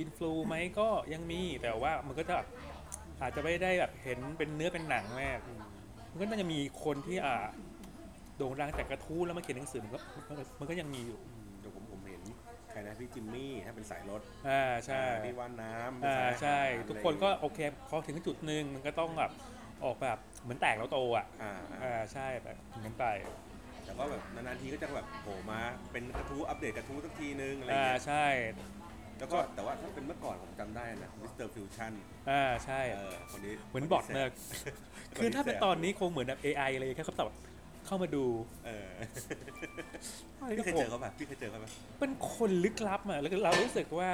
[0.00, 2.48] อินฟลูไหมก็ยังมีแต่ว่ามันก็จะแบบ
[3.22, 5.62] อาจจะไม่ได้แบบเห็นเป็นเนื้อเป็นหนังมากอืม
[6.10, 7.46] มันก็น่าจะมีคนที่อ่า
[8.36, 12.22] โด่งดังจากกระทู้แล้วมาเขียนหนังสือมันก็มันก็มันก็ยังมีอยู่อืมเดี๋ยวผมผมเห็น
[12.70, 17.58] ใครนะพี่จิมมี่ถ้าเป็นสายรถอ่าใช่อ่าพี่ว่านน้ำอ่าเป็นสายอาหารใช่ ทุกคนอะไรก็โอเค
[17.88, 19.32] พอถึงจุดหนึ่งมันก็ต้องแบบ
[19.84, 23.06] ออกแบบเหมือนแตกแล้วโตอะอ่าอ่าอ่าใช่แบบอย่างนั้นไป
[23.84, 25.60] แต่ก็แบบนานๆทีก็จะแบบโผล่มา
[25.92, 28.26] เป็นกระทู้อัปเดตกระทู้สักทีนึงอะไรอ่าเงี้ยใช่
[29.18, 31.92] แล้วก็แต่ว่าถ้าเป็นเมื่อก่อนผมจำได้นะมิสเตอร์ฟิวชั่น
[32.30, 34.30] อ่าใช่ เออคนนี้เหมือนบอทมาก
[35.16, 37.28] คือถ้าเป็นตอนนี้คงเหมือนแบบ AI เลยแค่เขาตอบ
[37.86, 38.24] เข้ามาดู
[38.66, 38.88] เออ
[40.40, 44.10] อะไรพี่ก็เคยโผเจล่อเขาปะพี่เคยเจอเขาปะเป็นคนลึกลับอะแล้วเรารู้สึกว่า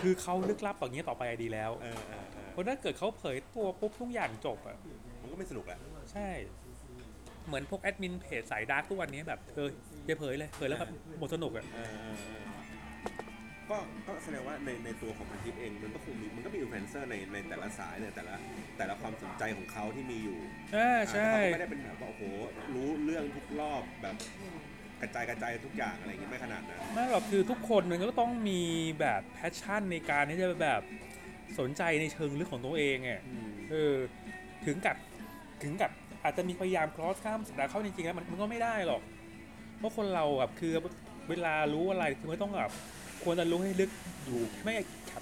[0.00, 4.76] คือเขาลึกลับอย่างนี้ยต่อไปดีแล้วเออเออเออเพราะถ้าเกิดเขาเผยตัวปุ๊บทุกอย่างจบอะ
[5.20, 5.78] มันก็ไม่สนุกแหละ
[6.12, 6.28] ใช่
[7.46, 9.68] เหมือนพวกแอดมินเพจสายดาร์กทุกวันนี้แบบเออ
[10.06, 11.64] อย่าเผยเลยเผยแล้วแบบหมดสนุกอะ
[13.74, 18.34] ก็ก็แสดงว่าในในตัวของพันทิปเองมันก็คงมีมันก็มีอินฟลูเอนเซอร์ในในแต่ละสายในแต่ละ
[18.78, 20.38] แต่ละความสนใจของเขาที่มีอยู่
[20.76, 22.22] อ่าใช่อ่าแต่เขาก็ไม่ได้เป็นแบบว่าโอ้โห
[22.74, 24.16] รู้เรื่องทุกรอบแบบ
[25.00, 28.62] กระจายกระจายทุกอย่างอะไรอย่างงี้ไม่ขนาดนั้นไม่หรอกคือทุกคนมันก็ต้องมี
[29.00, 30.82] แบบแพชชั่นในการที่จะแบบ
[31.58, 33.94] สนใจในเชิงลึกของตัวเองอะอืมเออ
[34.66, 34.96] ถึงกับ
[35.62, 35.90] ถึงกับ
[36.22, 39.02] อาจจะมีพยายาม cross ข้ามสแต่เข้าจริงๆแล้วมันมันก็ไม่ได้หรอก
[39.78, 40.72] เพราะคนเราแบบคือ
[41.30, 42.70] เวลารู้อะไรคือไม่ต้องแบบ
[43.24, 43.90] ควรจะรู้ให้ลึก
[44.24, 44.74] อยู่ไม่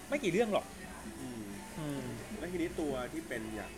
[0.08, 0.66] ไม่กี่เรื่องหรอก
[1.20, 1.42] อืม
[1.78, 2.02] อืม
[2.38, 3.72] แล้วทีนี้ตัวที่เป็นอย่าง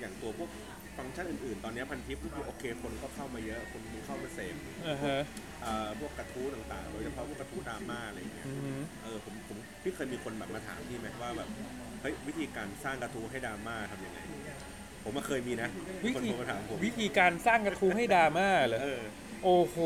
[0.00, 0.50] อย่างตัวพวก
[0.96, 4.54] ฟังก์ชันอื่นๆ ตอนนี้พันทิปก็คือโอเค คนก็เข้ามาเยอะคนเข้ามาเสพ
[4.86, 5.18] อ่าฮะ
[5.62, 11.48] เอ่อพวกกระทู้ต่างๆ โดยเฉพาะพวกกระทู้ดราม่าอะไรอย่างเงี้ยอืมเออผมผมพี่เคยมีคนแบบมาถามพี่ไหมว่าแบบ
[12.02, 14.18] เฮ้ยวิธีการสร้างกระทู้ให้ดราม่าทำยังไง
[15.04, 15.68] ผมมาเคยมีนะ
[16.04, 19.02] วิคนธีโทรมาถามผมวิธีการสร้างกระทู้ให้ดราม่าเหรอเออ
[19.44, 19.76] โอ้โห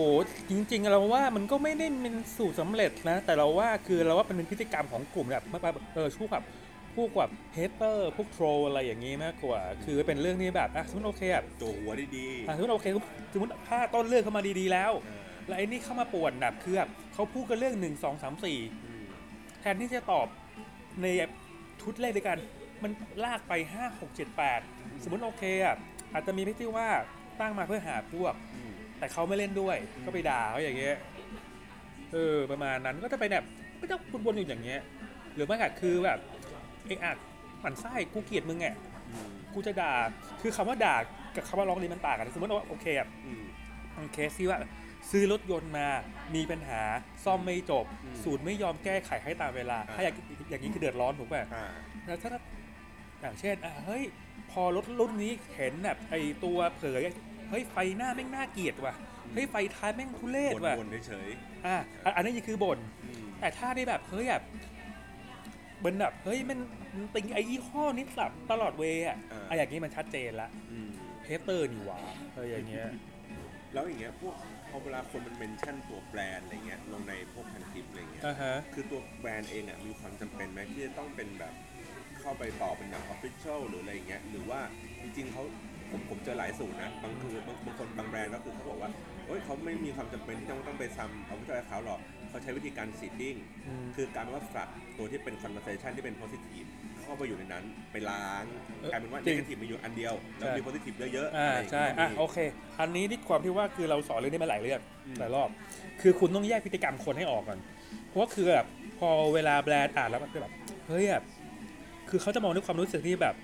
[0.51, 6.45] จริง ๆ เราว่ามันก็ไม่ได้เป็นสูตรสำเร็จนะ แต่เราว่าคือเราว่าเป็นพฤติกรรมของกลุ่มแบบแบบเออช่วแบบ
[6.95, 12.87] พวกแบบ hater พวก troll อะไรอย่างนี้มากกว่า คือเป็นเรื่องที่แบบอะสมมติโอเคอะตัวหัวดีอะสมมติโอเค
[13.33, 19.05] สมมติถ้าต้นเรื่องเข้ามาดีๆแล้วๆเออแล้วไอ้นี่เข้ามาป่วนแบบคือแบบเขาพูดกันเรื่องหนึ่งสองสามสี่อืม
[19.61, 20.27] แทนที่จะตอบ
[21.03, 21.07] ใน
[21.83, 22.39] ชุดแรกด้วยกัน
[22.83, 22.91] มัน
[23.25, 24.61] ลากไปห้าหกเจ็ดแปด
[25.03, 25.77] สมมติโอเคอะ
[26.13, 26.89] อาจจะมีพิธีว่า
[27.41, 28.62] ตั้งมาเพื่อหาพวกอืม
[29.03, 30.97] แต่เขาไม่เล่นด้วย ก็ไปด่าเขาอย่างเงี้ย
[32.13, 33.45] เออประมาณนั้นก็จะไปแบบ
[33.81, 34.81] ก็จะวนๆอยู่อย่างเงี้ย
[35.35, 36.19] หรือไม่ก็คือแบบ
[36.87, 37.15] เอะอะ
[37.61, 38.67] หมั่นไส้กูเกลียดมึงไง
[39.11, 39.93] อืมกูจะด่า
[40.41, 40.97] คือคำว่าด่า
[41.37, 43.43] กับคำว่าร้องเรียนมันต่างกันสมมติว่าโอเคอะอืม
[43.95, 44.59] ทางเคสที่ว่า
[45.11, 45.87] ซื้อรถยนต์มา
[46.35, 46.83] มีปัญหา
[47.25, 50.15] ซ่อมไม่จบอืมศูนย์ไม่ยอมแก้ไขให้ตามเวลาอ่าถ้าอย่าง
[50.51, 51.67] อย่างนี้คือเดือดร้อนถูกป่ะอ่า
[52.07, 52.31] แล้วถ้า
[53.21, 54.05] อย่างเช่นอะเฮ้ย
[54.51, 57.03] พอรถรุ่นนี้เห็นแบบไอตัวเผย
[57.53, 58.95] เฮ้ยไฟหน้าแม่งน่าเกลียดว่ะ
[59.35, 61.29] เฮ้ยไฟท้ายแม่งทุเรศว่ะวนๆเฉย
[61.67, 64.43] อะอะอันนี้คือบ่นๆอืมแต่ถ้าได้แบบเฮ้ยแบบ
[65.81, 66.59] เป็นแบบเฮ้ยมัน
[66.95, 70.89] มันติงไอ้ยี่ห้อนี้สับตลอดเวย์อะอ่าไอ้อย่างนี้มันชัดเจนละอืม
[71.27, 71.99] hater นี่หว่า
[72.35, 72.89] เอออย่างเงี้ย
[73.73, 74.35] แล้วอย่างเงี้ยพวก
[74.71, 81.55] พอเวลาคนมัน mention ตัวแบรนด์อะไรเงี้ยลงในพวกพันทิปอะไรเงี้ยอ่าฮะคือตัวแบรนด์เองอะมีความจำเป็นไหมที่จะต้องเป็นแบบ
[82.21, 84.61] เข้าไปต่อเป็นแบบ official หรืออะไรอย่างเงี้ยหรือว่า
[85.03, 85.43] จริงๆเขา
[85.93, 88.91] ผมผมเจอหลายสูตรนะบางคือบางบางคนบางแบรนด์ก็คือเขาบอกว่า
[89.27, 93.35] เฮ้ยเขาไม่มีความจำเป็นที่ต้องต้องไปซ้ำเอาวิจัยเขาหรอกเขาใช้วิธีการ seeding
[93.67, 96.69] อืมคือการว่าฝังตัวที่เป็น conversation ที่เป็น positive
[97.03, 98.45] เข้าไปอยู่ในนั้นไปล้าง
[98.81, 102.37] เออกลายเป็นว่า จริง negative มาอยู่อันเดียว แล้วใช่มี positive เยอะๆอ่าอะไรอย่างใช่เงี้ยอะมีโอเค
[102.81, 105.49] อันนี้ที่ความที่ว่าคือเราสอนเรื่องนี้มาหลายเรื่องอืมหลายรอบ
[106.01, 107.59] คือคุณต้องแยกพฤติกรรมคนให้ออกก่อน
[108.09, 108.67] เพราะว่าคือแบบ
[108.99, 110.53] พอเวลาแบรนด์อ่านแล้วมันคือแบบ
[110.89, 111.25] เฮ้ยแบบ
[112.09, 113.35] คือเขาจะมองด้วยความรู้สึกที่แบบ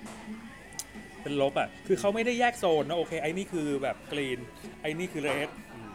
[1.23, 4.39] เป็นลบอะคือเขาไม่ได้แยกโซนนะโอเคไอ้นี่คือแบบกรีน
[4.81, 5.91] ไอ้นี่คือเรดอืม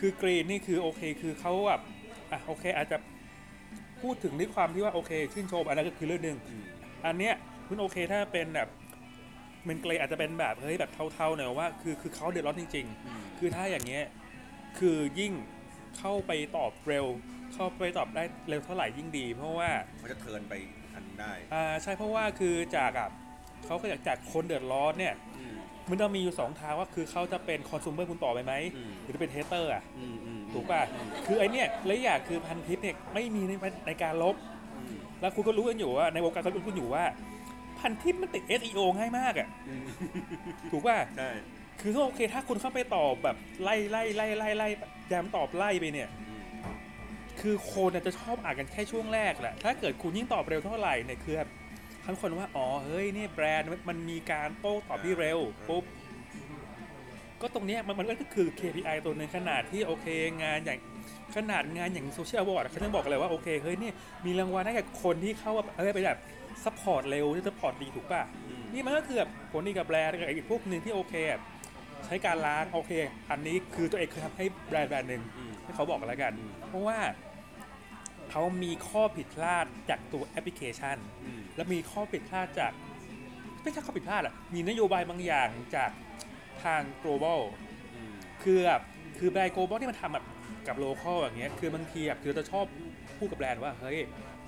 [0.00, 1.80] คือกรีนนี่คือโอเคคือเขาแบบ
[2.32, 2.96] อะโอเคอาจจะ
[4.02, 6.62] พูดถึงด้วยความที่ว่าโอเค ชื่นชมอันนั้นก็คือเรื่องหนึ่งอืม
[7.06, 7.34] อันเนี้ย
[7.66, 8.68] คุณโอเคถ้าเป็นแบบ
[9.64, 14.04] เป็นเกรดอาจจะเป็นแบบเฮ้ยแบบเท่าๆหน่อยว่าคือคือเขาเดือดร้อนจริงอืมๆคือถ้าอย่างเงี้ย
[14.78, 15.32] คือยิ่ง
[15.98, 17.06] เข้าไปตอบเร็ว
[17.54, 20.54] เข้าไปตอบได้เร็วเท่าไหร่ยิ่งดี เพราะว่าเขาจะ turn ไป
[20.92, 23.08] ทันได้อ่าใช่เพราะว่าคือจากอะ
[23.66, 25.54] เขาก็อยากจากคนเดือดร้อนเนี่ยอืม
[25.90, 30.82] มันต้องมีอยู่สองทางว่าคือเขาจะเป็นคอน sumer คุณต่อไปไหมอืมหรือจะเป็น hater อะอืมอืมถูกป่ะ
[31.26, 33.52] คือไอเนี้ยและอย่างคือพันทิปเนี่ยไม่มีใน
[33.86, 34.34] ในการลบ
[34.76, 37.04] อืมแล้วคุณก็รู้กันอยู่ว่าในวงการเขารู้กันอยู่ว่า
[37.78, 39.84] พันทิปมันติด SEO ง่ายมากอะอืม
[40.70, 41.30] ถูกป่ะใช่
[41.80, 44.68] คือถ้าโอเคถ้าคุณเข้าไปตอบแบบไล่ไล่ไล่ไล่ไล่
[45.12, 46.42] ยามตอบไล่ไปเนี่ยอืม
[47.40, 51.50] คือคนอาจจะชอบอ่านกันแค่ช่วงแรกแหละถ้าเกิดคุณยิ่งตอบเร็วเท่าไหร่เนี่ยคือแบบ
[52.04, 55.38] ทั้งคนว่า อ๋อ เฮ้ย นี่แบรนด์มันมันมีการโต้ตอบที่เร็ว
[55.68, 55.84] ปุ๊บ
[57.40, 60.06] ก็ตรงเนี้ยมันมันก็คือ KPI ตัวหนึ่งขนาดที่โอเค
[60.42, 60.78] งานอย่าง
[61.36, 63.94] ขนาดงานอย่างโซเชียลบอร์ดเขาต้องบอกเลยว่า โอเค เฮ้ยเนี่ย
[64.26, 66.20] มีรางวัลให้กับคนที่เข้าแบบเอ้ยไปแบบ
[66.64, 71.40] support เร็วที่ support ดีถูกป่ะอืมนี่มันก็คือแบบผลดีกับแบรนด์กับอีกพวกหนึ่งที่โอเคอะ
[72.04, 72.92] ใช้การล้างโอเค
[73.30, 76.98] อันนี้คือตัวเองคือทำให้แบรนด์แบรนด์หนึ่งอืมให้เขาบอกกันแล้วกันอืมเพราะว่า
[78.30, 82.72] เขามีข้อผิดพลาดจากตัวแอปพลิเคชันอืมและมีข้อผิดพลาดจาก
[83.62, 85.90] ไม่ใช่ข้อผิดพลาดอะมีนโยบายบางอย่างจาก
[86.62, 87.40] ทาง global
[87.94, 88.82] อืมคือแบบ
[89.18, 90.24] คือแบรนด์ global ที่มันทำแบบ
[90.66, 92.64] กับ local อย่างเงี้ยคือบางทีแบบคือจะชอบ
[93.16, 93.98] พูดกับแบรนด์ว่าเฮ้ย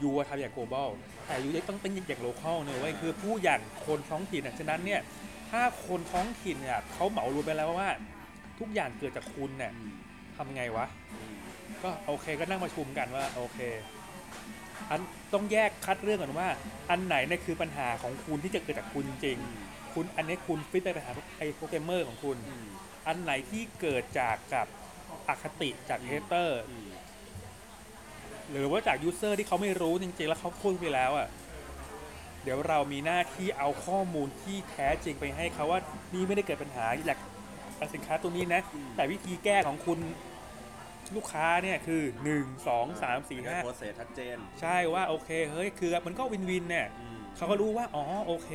[0.03, 0.89] you ทำอย่าง global
[1.27, 5.01] แต่ you ต้องเป็นอย่าง local เนอะเว้ยคือพูดอย่างคนท้องถิ่นอะฉะนั้นเนี่ย
[5.51, 7.91] ถ้าคนท้องถิ่นเนี่ยเขาเหมารวมไปแล้วว่า
[8.59, 9.93] ทุกอย่างเกิดจากคุณเนี่ยอืม
[10.37, 11.26] ทำไงวะอืม
[11.85, 13.59] ก็โอเคก็นั่งประชุมกันว่าโอเค
[14.91, 15.01] อัน
[15.33, 16.49] ต้องแยกคัดเรื่องก่อนว่า
[16.91, 19.39] อันไหนเนี่ยคือปัญหาของคุณที่จะเกิดจากคุณจริง
[19.95, 22.37] คุณอันนี้คุณ fix ไปปัญหาไอ้โปรแกรมเมอร์ของคุณ
[23.07, 24.67] อันไหนที่เกิดจากกับ
[25.29, 26.63] อคติจาก hater
[28.51, 31.29] หรือว่าจาก user ที่เขาไม่รู้จริงๆ แล้วเขาพูดไปแล้วอะ
[32.43, 35.81] เดี๋ยวเรามีหน้าที่เอาข้อมูลที่แท้จริงไปให้เขาว่า
[36.15, 37.19] นี่ไม่ได้เกิดปัญหาจาก
[37.95, 38.61] สินค้าตัวนี้นะ
[38.97, 39.99] แต่วิธีแก้ของคุณ
[41.17, 42.03] ลูกค้าเนี่ยคือ
[42.35, 48.51] 1 2 3 4 process ชัดเจน5ใช่ว่าโอเคเฮ้ยคือมันก็ win-win เนี่ยอืมเขาก็รู้ว่าอ๋อโอเค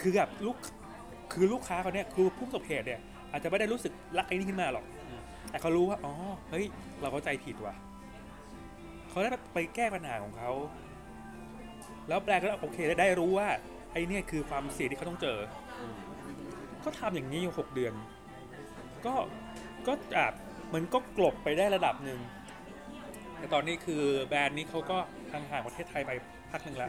[0.00, 0.56] คือแบบลูก
[1.32, 3.00] คือลูกค้าเขาเนี่ยคือผู้ประสบเหตุเนี่ย
[3.30, 4.84] อาจจะไม่ได้รู้สึกรักไอ้นี่ขึ้นมาหรอก
[5.50, 6.12] แต่เขารู้ว่าอ๋อ
[6.50, 6.64] เฮ้ย
[7.00, 7.74] เราเข้าใจผิดว่ะ
[9.08, 10.50] เขาได้ไปแก้ปัญหาของเขา
[12.08, 13.48] แล้วแปลก็โอเคได้รู้ว่า
[13.92, 15.38] ไอ้เนี่ยคือความเสี่ยงที่เขาต้องเจอ
[16.84, 17.92] ก็ทำอย่างนี้อยู่หกเดือน
[19.06, 19.14] ก็
[19.86, 20.34] ก็อาจ
[20.74, 22.20] มันก็กลบไปได้ระดับหนึ่ง
[23.38, 24.98] แต่ตอนนี้คือแบรนด์นี้เขาก็
[25.32, 26.12] ห่างๆประเทศไทยไป
[26.50, 26.88] พักหนึ่งแล้ว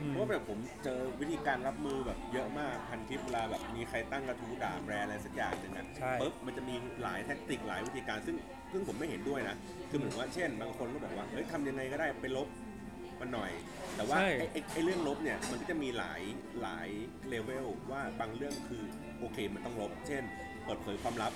[0.00, 8.36] อืมเพราะว่าแบบผมเจอวิธีการรับมือแบบเยอะมากพันทิปเวลาแบบมีใครตั้งกระทู้ด่าแบรนด์อะไรสักอย่างหนึ่งอะใช่ ปุ๊บมันจะมีหลายแท็กติกหลายวิธีการซึ่ง
[8.72, 9.56] ซึ่งผมไม่เห็นด้วยนะ
[9.90, 12.48] คือเหมือนว่าเช่น บางคนก็บอกว่าเฮ้ยทำยังไงก็ได้ไปลบ
[13.20, 13.50] มันหน่อย
[13.96, 16.20] แต่ว่าใช่ ไอ้ไอ้ไอ้เรื่องลบเนี่ยมันก็จะมีหลาย
[16.62, 16.88] หลาย
[17.28, 18.82] เลเวลว่าบางเรื่องคือ
[19.18, 20.22] โอเคมันต้องลบ เช่น
[20.64, 21.32] เปิดเผยความลับ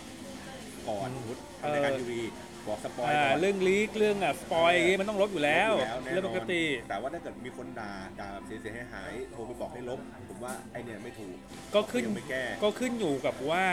[0.89, 2.21] ก่อนสมมติทำรายการทีวี
[2.67, 11.37] บอก spoil อ่าก่อนเรื่อง leak เรื่องอะ spoil อย่างงี้มันต้องลบอยู่แล้วลบยู่แน่นนเรื่องปกติ แต่ว่าถ้าเกิดมีคนด่าด่าแบบเสียหายหายๆโทรไปบอกให้ลบ ผมว่าไอเนี่ยไม่ถูก
[11.75, 13.67] ก็ขึ้นยังไม่แก้ก็ขึ้นอยู่กับว่า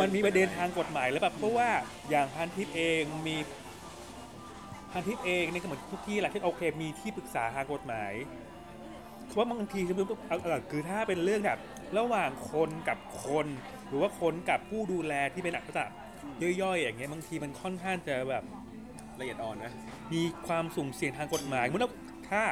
[0.00, 1.68] มันมีประเด็นทางกฎหมายหรือเปล่าเพราะว่า
[2.10, 3.36] อย่างพันทิปเองมี
[4.92, 8.12] พันทิปเองนี่ก็เหมือนทุกที่แหละที่โอเคมีที่ปรึกษาทางกฎหมาย
[9.26, 9.96] เพราะว่าบางทีคือ
[10.28, 11.60] เอาเอาคือถ้าเป็นเรื่องแบบ
[11.98, 13.46] ระหว่างคนกับคน
[13.88, 15.92] หรือว่าคนกับผู้ดูแลที่เป็นอักษร
[16.62, 18.44] ย่อยๆ อย่างเงี้ยบางทีมันค่อนข้างจะแบบ
[19.20, 19.72] ละเอียดอ่อนนะ
[20.12, 21.80] มีความสุ่มเสี่ยงทางกฎหมายเมื่อ
[22.30, 22.42] ถ้า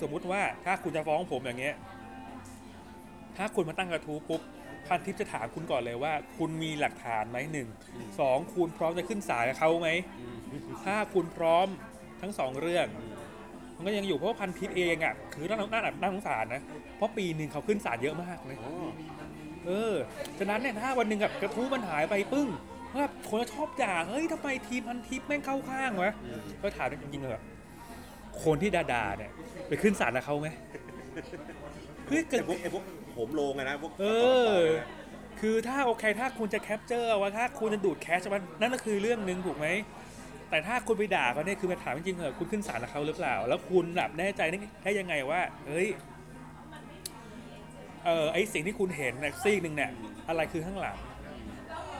[0.00, 1.74] สมมุติว่าถ้าคุณจะฟ้องผมอย่างเงี้ย
[3.36, 4.40] ถ้าคุณมาตั้งกระทู้ปุ๊บ
[4.86, 9.90] พันทิปจะถามคุณก่อนเลยว่า คุณมีหลักฐานไหมหนึ่งอืมสองคุณพร้อมจะขึ้นศาลกับเขาไหม
[10.84, 11.66] ถ้าคุณพร้อม
[12.20, 12.86] ทั้งสองเรื่อง
[13.76, 16.62] มันก็ยังอยู่เพราะว่าพันทิปเองอะคือน่าน่าน่าสงสารนะ
[16.96, 18.72] เพราะปีหนึ่งเขาขึ้นศาลเยอะมากเลยอ๋อ
[19.66, 19.94] เออ
[20.38, 22.48] ฉะนั้นเนี่ยถ้าวันหนึ่งกับกระทู้มันหายไปปึ้ง
[22.96, 27.42] ว่าคนจะชอบด่าเฮ้ยทำไมทีมพันทิปแม่งเข้าข้างวะอืมก็ถามจริงๆเลยอะ
[28.44, 29.30] คนที่ด่าๆเนี่ย
[29.68, 30.48] ไปขึ้นศาลกับเขาไหม
[32.06, 34.04] เฮ้ยเกิดไอพวกไอพวกโหมโรงอะนะพวกเอ
[34.56, 34.60] อ
[35.40, 39.66] คือถ้าโอเค ถ้าคุณจะ capture ว่าถ้าคุณจะดูด cache มันนั่นก็คือเรื่องหนึ่งถูกไหม
[40.50, 44.42] แต่ถ้าคุณไปด่าเขาเนี่ยคือมาถามจริงๆเหรอะคุณขึ้นศาลกับเขาหรือเปล่า แล้วคุณแบบแน่ใจ
[44.84, 45.88] ได้ยังไงว่าเฮ้ย
[48.04, 49.90] เออไอสิ่งที่คุณเห็นเนี่ยซีกหนึ่งเนี่ย
[50.28, 50.96] อะไรคือข้างหลัง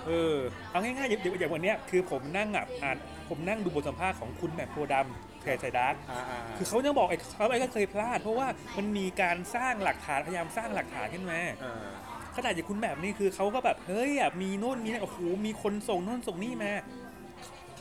[0.07, 0.37] เออ
[0.71, 2.97] เอาง่ายๆอย่างอย่างวันเนี้ยคือผมนั่งอะอ่าน
[3.29, 11.91] ผมนั่งดูบทสัมภาษณ์ของคุณแหม่มโพธิ์ดำเพจไซดาร์อ่าอ่า คือเขายังบอกไอ้เขาไอ้ก็เคยพลาด เพราะว่ามันมีการสร้างหลักฐานพยายามสร้างหลักฐานขึ้นมาอ่า
[12.37, 16.73] ขนาดอย่างคุณแบบนี่คือเขาก็แบบเฮ้ยอะมีโน่นมีนี่โอ้โหมีคนส่งโน่นส่งนี่มา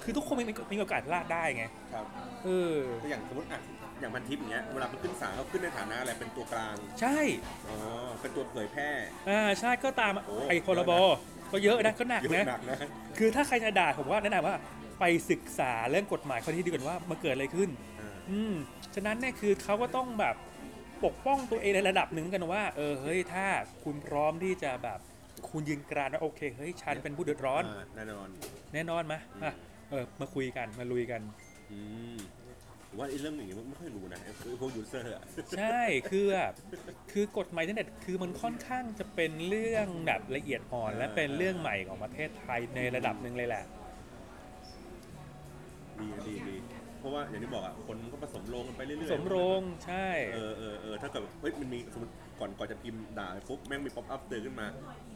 [0.04, 2.06] คือทุกคนมีมีโอกาสพลาดได้ไงครับ
[2.44, 3.62] เออแต่อย่างสมมติอะ
[4.00, 7.18] อย่างพันทิปอย่างเงี้ยเวลามันขึ้นศาลเขาขึ้นในฐานะอะไรเป็นตัวกลางใช่
[7.70, 7.78] อ๋อ
[8.22, 8.90] เป็นตัวเผยแพร่
[9.30, 10.92] อ่าใช่ก็ตามโอ้ไอ้พรบ
[11.54, 12.78] ก็เยอะนะก็หนักเยนะอะหนักนะ
[13.18, 14.56] คือถ้าใครจะด่าผมว่าแนะนำว่า
[15.00, 18.54] ไปศึกษาเรื่องกฎหมายข้อที่ดีก่อนว่ามันเกิดอะไรขึ้นอ่าอืม
[18.96, 20.36] ฉะนั้นเนี่ยคือเขาก็ต้องแบบ
[21.06, 23.46] ปกป้องตัวเองในระดับหนึ่งกันว่า เออเฮ้ยถ้า
[23.84, 25.00] คุณพร้อมที่จะแบบ
[25.50, 28.28] คุณยืนกรานว่าโอเคเฮ้ยฉันเป็นผู้เดือดร้อนาแน่นอน
[28.74, 29.54] แน่นอนมะอะ
[29.92, 31.22] เออมาคุยกันมาลุยกัน
[31.72, 31.80] อื
[32.16, 32.18] ม
[32.94, 35.24] ผมว่าไอ้เรื่องอย่างนี้ไม่ค่อยรู้นะไอ้พวก user อะ
[35.58, 36.54] ใช่คือแบบ
[37.12, 43.64] คือกฎหมายอินเทอร์เน็ตคือมันค่อนข้างจะเป็นเรื่องแบบละเอียดอ่อน และเป็นเรื่องใหม่ของประเทศไทยในระดับหนึ่งเลยแหละ
[46.00, 46.56] ดีอะดีดี
[47.00, 54.68] เพราะว่าอย่างที่บอกอะคนมันก็ผสมโรงกันไปเรื่อยๆผสมโรงใช่เออเออเออถ้าเกิดเฮ้ยมันมีสมมติก่อนก่อนจะพิมพ์ด่าไปปุ๊บแม่งมี pop-up เตือนขึ้นมา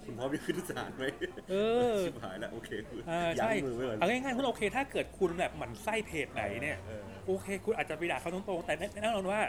[0.05, 1.03] คุณพร้อมจะขึ้นศาลไหม
[1.51, 1.55] เอ
[1.93, 2.69] อชิบหายแล้วโอเค
[3.09, 9.41] อ่ายั้ใช่งมือไว้ก่อนเอาง่ายๆคุณโอเค ถ้าเกิดคุณแบบหมั่นไส้เพจไหนเนี่ยออ โอเค คุณอาจจะไปด่าเขาตรงๆแต่แน่นอนว่า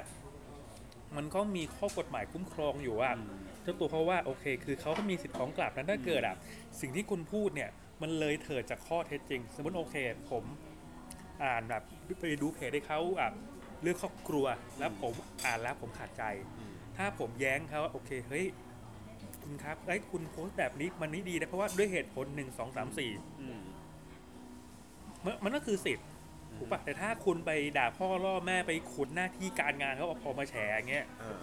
[1.17, 6.37] มันก็มีข้อกฎหมายคุ้มครองอยู่ว่าอืมเจ้าตัวเขาว่าโอเค คือเขาก็มีสิทธิ์ฟ้องกลับนั้นถ้าเกิดอะ
[6.81, 7.71] สิ่งที่คุณพูดเนี่ย
[8.03, 9.97] มันเลยเถิดจากข้อเท็จจริง สมมติโอเค
[10.31, 10.45] ผม
[11.45, 11.83] อ่านแบบ
[12.21, 13.31] ไปดูเพจให้เขาอะ
[13.83, 14.47] เรื่องครอบครัว
[14.79, 15.13] แล้วผม
[15.45, 16.25] อ่านแล้วผมขาดใจ
[16.59, 18.47] อืมถ้าผมแย้งเขาว่าโอเคเฮ้ย
[19.43, 23.11] คุณครับไอ้ยคุณโพสต์แบบนี้มันไม่ดีนะเพราะว่าด้วยเหตุผลหนึ่งสองสามสี่
[23.41, 23.61] อืม
[25.25, 26.07] มันมันก็คือสิทธิ์
[26.57, 31.31] ถูกปะแต่ถ้าคุณไปด่าพ่อล่อแม่ไปขุดหน้าที่การงานเขาพอมาแฉอย่างเงี้ยอ่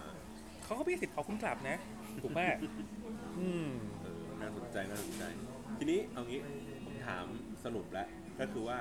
[0.64, 1.76] เขาก็มีสิทธิ์ขอคุณกลับนะ
[2.22, 2.40] ถูกไหม
[3.38, 3.68] อืม
[4.02, 5.24] เออน่าสนใจน่าสนใจ
[5.78, 6.40] ทีนี้เอางี้
[6.84, 7.24] ผมถาม
[7.64, 8.08] สรุปแล้ว
[8.40, 8.78] ก็คือว่า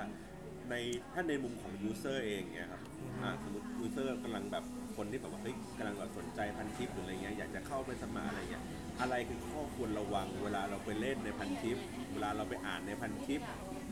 [0.69, 0.75] ใน
[1.13, 2.81] ถ้าในมุมของยูเซอร์เองเนี่ยครับ
[3.21, 4.63] อ่าสมมติ user กำลังแบบ
[4.95, 8.63] คนที่แบบว่าเฮ้ยกำลังแบบสนใจพันทิปหรืออะไรเงี้ยอยากจะเข้าไปสมัครอะไรเงี้ย
[9.01, 11.77] อะไรคือข้อควรระวังเวลาเราไปเล่นในพันทิป
[12.13, 13.41] เวลาเราไปอ่านในพันทิป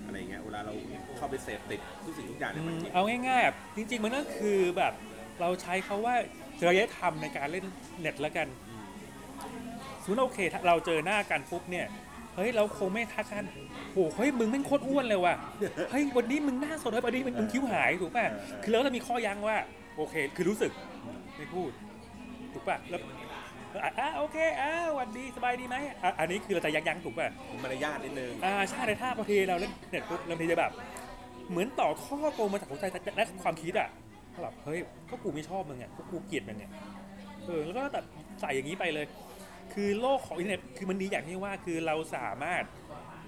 [0.06, 0.74] อะไรเงี้ยเวลาเรา
[1.18, 4.94] เข้าไปเสพติดทุกสิ่งทุกอย่างในพันทิปอืมเอาง่ายๆอะจริง ๆ มันก็คือแบบ
[5.42, 6.16] เราใช้เขาว่า
[6.60, 7.66] จริยธรรมในการเล่น
[8.00, 8.86] เน็ตแล้วกันอืม
[10.02, 11.86] สมมติโอเคถ้าเราเจอหน้ากันปุ๊บเนี่ย
[12.36, 13.46] เฮ้ยเราคงไม่ทักกัน
[13.94, 15.36] โอ้เฮ้ยมึงแม่งโคตรอ้วนเลยว่ะ
[15.92, 18.26] เฮ้ยวันนี้มึงหน้าสดเฮ้ยวันนี้มึงมึงคิ้วหายถูกป่ะ
[18.63, 19.58] คือแล้วเรามีข้อยั้งว่า
[19.98, 20.72] โอเค คือรู้สึก
[21.38, 21.70] ไม่พูด
[22.54, 23.00] ถูกป่ะแล้ว
[23.84, 30.72] อะอะโอเคอ้าวสวัสดีสบายดีไหมอะอันนี้คือเราจะยั้งยั้งถูกป่ะมีมารยาทนิดนึงอ่าใช่แต่ถ้าบางทีเราเล่นเน็ตปุ๊บเราทีจะแบบ
[31.50, 32.86] เหมือนต่อข้อตรงมาจากหัวใจ
[33.18, 33.90] และความคิดอะ
[34.42, 36.72] แบบเฮ้ยก็กูไม่ชอบมึงอะก็กูเกลียดมึงอะ
[37.46, 38.06] เออแล้วก็แบบ
[38.42, 39.06] ใส่อย่างนี้ไปเลย
[39.74, 42.64] คือโลกของอินเทอร์เน็ตคือมันดีอย่างที่ว่าคือเราสามารถ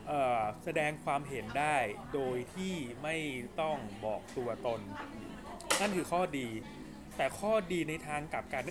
[0.08, 1.76] เอ่อแสดงความเห็นได้
[2.14, 3.16] โดยที่ไม่
[3.62, 4.80] ต้องบอกตัวตน
[5.82, 6.48] นั่นคือข้อดี
[7.18, 8.64] แต่ข้อดีในทางกลับกัน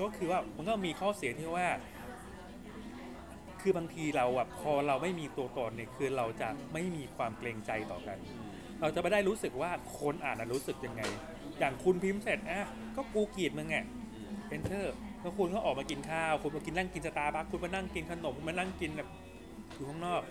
[0.00, 1.68] ก็คือว่ามันก็มีข้อเสียที่ว่า
[3.60, 8.18] คือบางทีเราอะพอเราไม่มีตัวตนเนี่ยคือเราจะไม่มีความเกรงใจต่อกัน
[8.80, 11.02] เราจะไม่ได้รู้สึกว่าคนอ่านน่ะรู้สึกยังไง
[11.58, 13.76] อย่างคุณพิมพ์เสร็จอะก็กูเกลียดมึงไง
[14.54, 14.86] enter
[15.20, 19.08] แล้วคุณก็ออกมากินข้าว คุณมากินนั่งกินสตาร์บัคคุณมานั่งกินขนมคุณมานั่งกินแบบ
[19.74, 20.22] อยู่ข้างนอก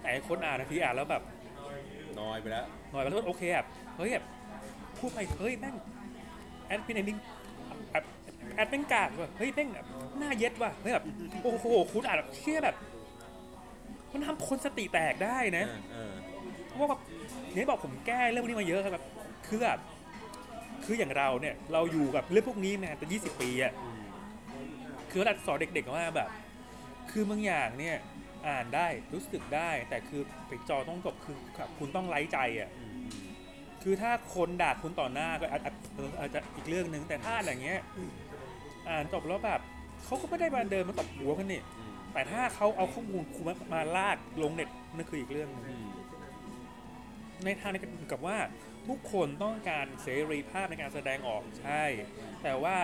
[0.00, 1.22] แต่ไอ้คนอ่านนาทีอ่านแล้วแบบ
[2.20, 4.24] น้อยไปแล้วหน่อยแล้วโอเคแบบเฮ้ยแบบ
[4.98, 5.74] พูดไปเฮ้ยแม่ง
[6.66, 9.86] แอดพินเอนดิ้งแอดแม่งกากว่ะเฮ้ยแม่งแบบ
[10.18, 11.04] หน้าเย็ดว่ะเฮ้ยแบบ
[11.42, 12.76] โอ้โหคุณอ่านแบบเชี่ยแบบ
[14.12, 16.12] มันทำคนสติแตกได้นะเออ
[16.66, 17.00] เพราะว่าแบบ
[17.54, 19.04] เนี่ยบอกผมแก้เรื่องพวกนี้มาเยอะครับแบบ
[19.46, 19.78] คือแบบ
[20.84, 24.02] คืออย่างเราเนี่ย เราอยู่กับเรื่องพวกนี้มาเป็นยี่สิบปีอะอืม
[25.10, 26.30] คือเราสอนเด็กๆว่าแบบ
[27.10, 27.96] คือบางอย่างเนี่ย
[28.48, 32.92] อ่านได้รู้สึกได้ แต่คือไปจอต้องจบคือแบบคุณต้องไร้ใจอะอืม
[33.82, 37.80] คือถ้าคนด่าคุณต่อหน้าก็อาจอาจเอออาจจะอีกเรื่องหนึ่งแต่ถ้าอย่างเงี้ย
[38.88, 39.60] อ่านจบแล้วแบบ
[40.04, 45.86] เขาก็ไม่ได้มาเดินมาตบหัวกันนี่อืมแต่ถ้าเขาเอาข้อมูลคุณมามาลากลงเน็ตนั่นคืออีกเรื่องหนึงอืม
[47.44, 47.76] ในทางใน
[48.12, 48.36] กับว่า
[48.88, 51.84] ทุกคนต้องการเสรีภาพในการแสดงออกใช่
[52.42, 52.76] แต่ว่า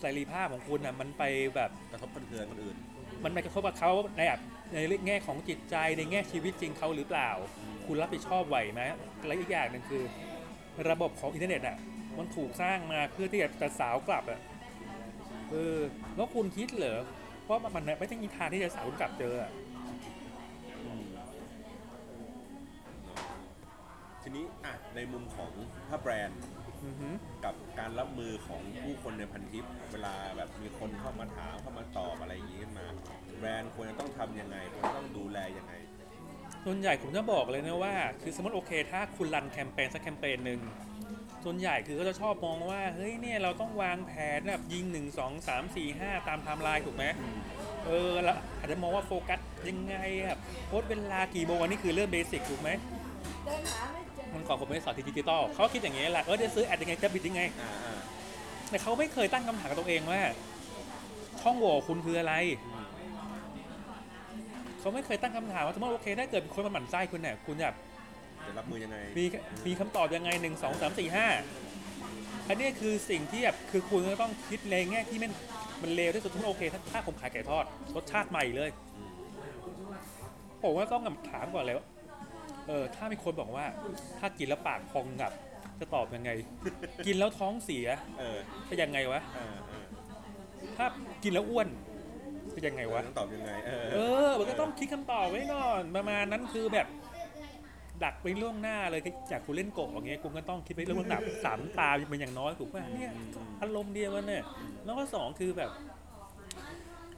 [0.00, 1.22] เสรีภาพของคุณนะมันไป
[1.56, 2.76] แบบกระทบกระเทือนคนอื่น
[3.24, 4.40] มันไปกระทบกับเขาในแบบ
[4.72, 7.30] ในแง่ของจิตใจในแง่ชีวิตจริงเขาหรือเปล่า
[7.86, 8.82] คุณรับผิดชอบไหวไหม
[9.26, 10.02] และอีกอย่างหนึ่งคือ
[10.90, 11.78] ระบบของอินเทอร์เน็ตอะ
[12.18, 14.40] มันถูกสร้างมาเพื่อที่จะสาวกลับอะ
[15.50, 15.78] เออ
[16.16, 16.98] แล้วคุณคิดเหรอ
[17.48, 19.52] ว่ามันไม่ได้มีทางที่จะสาวคุณกลับเจออะ
[20.84, 21.04] อืม
[24.22, 25.50] ทีนี้อะในมุมของ
[25.88, 26.40] ถ้าแบรนด์
[26.84, 32.86] อือหือกับการรับมือของผู้คนในพันทิป เวลาแบบมีคนเข้ามาถามเข้ามาตอบอะไรอย่างนี้ขึ้นมา
[33.38, 35.74] แบรนด์ควรจะต้องทำยังไงควรจะต้องดูแลยังไง
[36.64, 40.60] ส่วนใหญ่ผมจะบอกเลยนะว่า คือสมมติโอเค ถ้าคุณ run แคมเปญสักแคมเปญหนึ่ง
[41.44, 47.04] ส่วนใหญ่คือก็จะชอบมองว่าเฮ้ยเนี่ยเราต้องวางแผนแบบยิง1 2 3 4 5ตามไทม์ไลน์ถูกไหม
[47.86, 52.70] เออแล้วอาจจะมองว่าโฟกัสยังไงแบบโพสเวลากี่โมงอันนี้คือเรื่องเบสิกถูกไหม
[54.34, 57.42] มันก่อนผมไม่ได้สอนดิจิตอลเขาคิดอย่างนี้แหละเออจะซื้อแอดยังไงจะบิดยังไง
[58.70, 60.20] แต่เขาไม่เคยตั้งคำถามกับตัวเองว่า
[61.40, 62.34] ช่องโหว่คุณคืออะไร
[64.80, 67.74] เขาไม่เคยตั้งคำถามว่าสมมติโอเคถ้าเกิดคนมาหมั่นไส้คุณเนี่ยคุณแบบ
[68.46, 69.24] จะรับมือยังไงมี
[69.66, 71.26] มีคำตอบยังไงหนึ่งสองสามสี่ห้า
[72.48, 75.32] อันนี้คือสิ่งที่แบบคือคุณก็ต้องคิดในแง่ที่มัน
[75.82, 77.64] มันเลวที่สุดทุกโอเค ถ้าถ้าผมขายไก่ทอด
[77.96, 79.10] รสชาติใหม่เลยอืม
[80.62, 81.86] ผมว่าต้องถามก่อนเลยว่า
[82.68, 83.64] เออถ้ามีคนบอกว่า
[84.18, 85.32] ถ้ากินแล้วปากพองงับ
[85.80, 86.30] จะตอบยังไง
[87.06, 87.86] กินแล้วท้องเสีย
[88.18, 89.86] เออจะยังไงวะเออเออ
[90.76, 90.86] ถ้า
[91.22, 91.68] กินแล้วอ้วน
[92.54, 93.98] จะยังไงวะต้องตอบยังไงเออเอ
[94.28, 96.86] อมันก็ต้องคิดคำตอบไว้ก่อนประมาณนั้นคือแบบ
[98.04, 103.12] ดักไปล่วงหน้าเลยจากคุณเล่นโกะอย่างเงี้ยคุณก็ต้องคิดไปล่วงหน้าสามตาเป็นอย่างน้อยถูกป่ะเนี่ย
[103.60, 104.44] อารมณ์เดียวกันเนี่ย
[104.84, 105.70] แล้วก็สองคือแบบ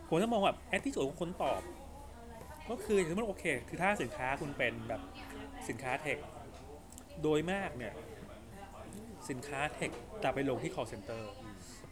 [0.09, 1.61] ผมจะมองแบบแอดที่สุดของคนตอบ
[2.71, 5.01] ก็คือสมมติโอเค คือถ้าสินค้าคุณเป็นแบบ
[5.69, 6.19] สินค้าเทค
[7.23, 7.95] โดยมากเนี่ย
[9.31, 9.91] สินค้าเทค
[10.23, 11.23] จะไปลงที่ call center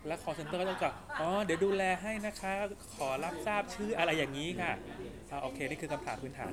[0.06, 2.52] และ call center ก็ต้องกับอ๋อเดี๋ยวดูแลให้นะคะ
[2.96, 4.72] ขอรับทราบชื่ออะไรอย่างนี้ค่ะ
[5.30, 6.52] อ่าโอเค นี่คือคำถามพื้นฐาน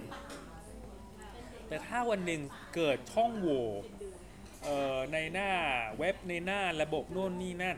[1.67, 2.41] แต่ถ้าวันหนึ่ง
[2.75, 3.65] เกิดช่องโหว่
[5.13, 5.49] ในหน้า
[5.97, 7.77] เว็บในหน้าระบบโน่นนี่นั่น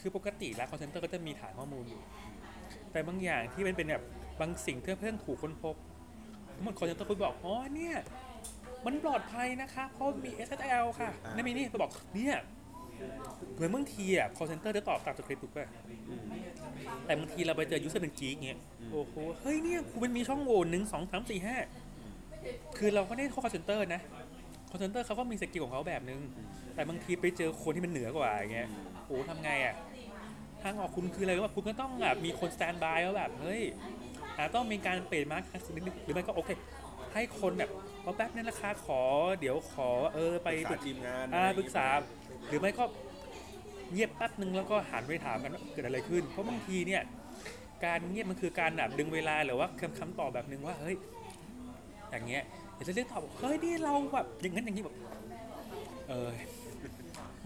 [0.00, 2.02] คือปกติแล้ว call center ก็จะมีฐานข้อมูลอยู่
[2.92, 4.04] แต่บางอย่างที่มันเป็นแบบ
[4.40, 5.74] บางสิ่งที่เพิ่งถูกค้นพบ
[6.60, 7.96] เหมือน call center คุณบอก อ๋อเนี่ย
[8.86, 12.36] มันปลอดภัยนะคะเพราะมี SSL ค่ะนั่นมีนี่ไปบอกเนี่ย
[13.54, 15.68] เหมือนบางทีอะ call center จะตอบตามสคริปต์ถูกป่ะ
[16.08, 16.22] อืม
[17.06, 18.58] แต่บางทีเราไปเจอ user เป็น geek เงี้ย
[18.92, 21.56] โอ้โห เฮ้ยเนี่ย คุณมันมีช่องโหว่หนึ่งสองสามสี่ห้า
[22.78, 24.00] คือเราก็ได้เข้า call center นะ
[24.70, 26.20] call center เขาก็มี skill ของเขาแบบนึง
[26.74, 28.68] แต่บางทีไปเจอคนที่มันเหนือกว่าอย่างเงี้ย
[29.06, 29.74] โอ้ทำไงอะ
[30.62, 33.62] ทางออกคุณคืออะไรว่าคุณก็ต้องแบบมีคน standby ว่าแบบเฮ้ย
[34.36, 35.42] อาจต้องมีการเปลี่ยนมาร์ค
[35.74, 36.50] นิดนึงหรือไม่ก็โอเค
[37.14, 37.70] ให้คนแบบ
[38.02, 39.00] เอาแป๊บนึงนะคะขอ
[39.40, 41.86] เดี๋ยวขอเออไปปรึกษาทีมงานอ่าอะไรอย่างงี้ปรึกษา
[42.48, 42.84] หรือไม่ก็
[43.92, 47.02] เงียบแป๊บนึงแล้วก็หันไปถามกันว่าเกิดอะไรขึ้น เพราะบางทีเนี่ย
[47.84, 50.96] การเงียบมันคือการแบบดึงเวลาหรือว่าคำคำตอบแบบนึงว่าเฮ้ย
[52.10, 52.44] อย่างเงี้ย
[52.74, 54.94] เดี๋ยวจะเรียกตอบบอกเฮ้ยนี่เราแบบอย่างนั้นอย่างนี้แบบ
[56.08, 56.30] เออ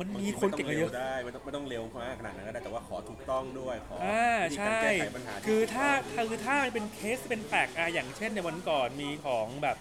[0.01, 5.89] มันมีคนเก่งมาเยอะบางทีไม่ต้องเร็วได้ไม่ต้องไม่ต้องเร็วมากขนาดนั้นก็ได้แต่ว่าขอถูกต้องด้วยขออ่าวิธีใช่การแก้ไขปัญหาที่คือถ้า
[6.31, 9.77] คือถ้ามันเป็นเคสเป็นแปลกอะอย่างเช่นในวันก่อนมีของแบบ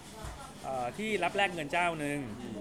[0.62, 2.58] เอ่อที่รับแลกเงินเจ้าหนึ่งอืม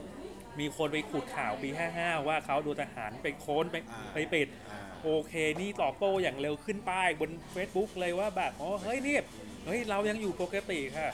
[0.60, 1.70] มีคนไปขุดข่าวปี
[2.00, 9.18] 55 ว่าเขาโดนทหารไปโค้นไปอ่าไปปิดอ่าโอเคนี่ตอบโต้อย่างเร็วขึ้นป้ายบน Facebook เลยว่าแบบอ๋อเฮ้ยนี่
[9.66, 11.10] เฮ้ยเรายังอยู่ปกติค่ะ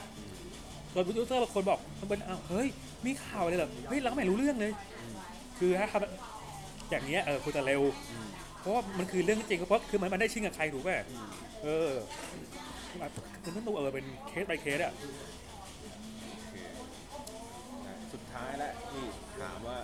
[0.92, 2.68] โดย user บางคนบอกมันเป็นอ้าวเฮ้ย
[3.06, 4.72] มีข่าวอะไรเหรอเฮ้ยเราก็ไม่รู้เรื่องเลย
[5.58, 7.82] คือถ้าทำอย่างเงี้ยเออคุณจะเร็ว
[8.60, 11.28] เพราะว่ามันคือเรื่องจริงเพราะคือมันมันได้ชิงกับใครถูกป่ะอืม
[11.62, 11.90] เออ
[13.42, 16.54] คือมันต้องเออเป็นเคส by เคสอะโอเค
[17.86, 19.04] นะสุดท้ายแล้วที่
[19.40, 19.78] ถามว่า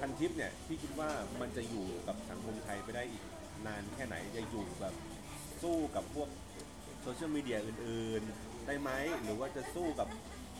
[0.00, 1.10] พันทิปเนี่ยพี่คิดว่า
[1.40, 3.22] มันจะอยู่กับสังคมไทยไปได้อีก
[3.66, 4.94] นานแค่ไหนจะอยู่แบบ
[5.62, 6.28] สู้กับพวก
[7.02, 8.90] โซเชียลมีเดียอื่นๆ ได้ไหม
[9.24, 10.08] หรือว่าจะสู้กับ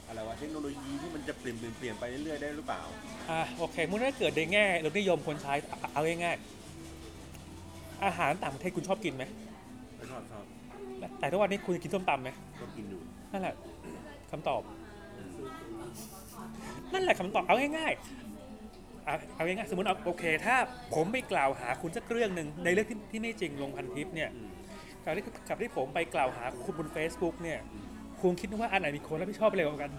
[0.07, 2.82] อะไรวะเทคโนโลยีที่มันจะเปลี่ยนเปลี่ยนเปลี่ยนไปเรื่อยๆได้หรือเปล่า
[3.30, 9.24] อะโอเคเมื่อถ้าเกิดในแง่รสนิยมคนใช้เอาเอาง่ายๆอาหารต่างประเทศคุณชอบกินไหม
[9.96, 10.44] ไม่ชอบชอบ
[11.18, 12.30] แต่ทุกวันนี้คุณกินส้มตำไหม
[12.61, 13.00] ก็กินอยู่
[13.32, 13.55] นั่นแหละ
[14.30, 14.62] คำตอบ
[16.92, 20.57] นั่นแหละคำตอบเอาง่ายๆอะเอาง่ายๆสมมติเอาโอเค ถ้า
[20.94, 24.50] ผมไปกล่าวหาคุณสักเรื่องหนึ่งในเรื่องที่ที่ไม่จริงลงพันทิปเนี่ยอืม
[25.05, 27.59] กับที่กับที่ผมไปกล่าวหาคุณบน Facebook เนี่ย
[28.23, 29.91] คุณคิดว่าอันไหนมีคนรับผิดชอบเร็วกว่ากัน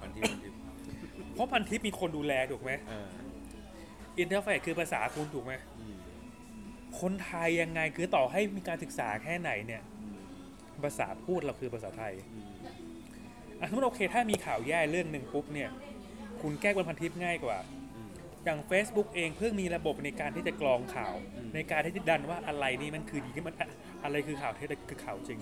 [0.00, 0.52] พันทิปพันทิป
[1.34, 3.08] เพราะพันทิปมีคนดูแลถูกไหมเออ
[4.18, 5.96] อินเทอร์เฟซคือภาษาคุณถูกไหมอืม
[7.00, 12.46] คนไทยยังไงคือต่อให้มีการศึกษาแค่ไหนเนี่ย อืมภาษาพูดเราคือภาษาไทยอืม
[13.58, 15.70] อะสมมติโอเค ถ้ามีข่าวแย่เรื่องหนึ่งปุ๊บเนี่ย
[16.42, 17.58] คุณแก้บนพันทิปง่ายกว่า
[17.96, 18.10] อืม
[18.44, 23.68] อย่าง Facebook เองเพิ่งมีระบบในการที่จะกรองข่าว อืม ในการที่จะดันว่าอะไรนี่มันคือดีมันอะ
[24.04, 25.38] อะไรคือข่าวเท็จอะไรคือข่าวจริง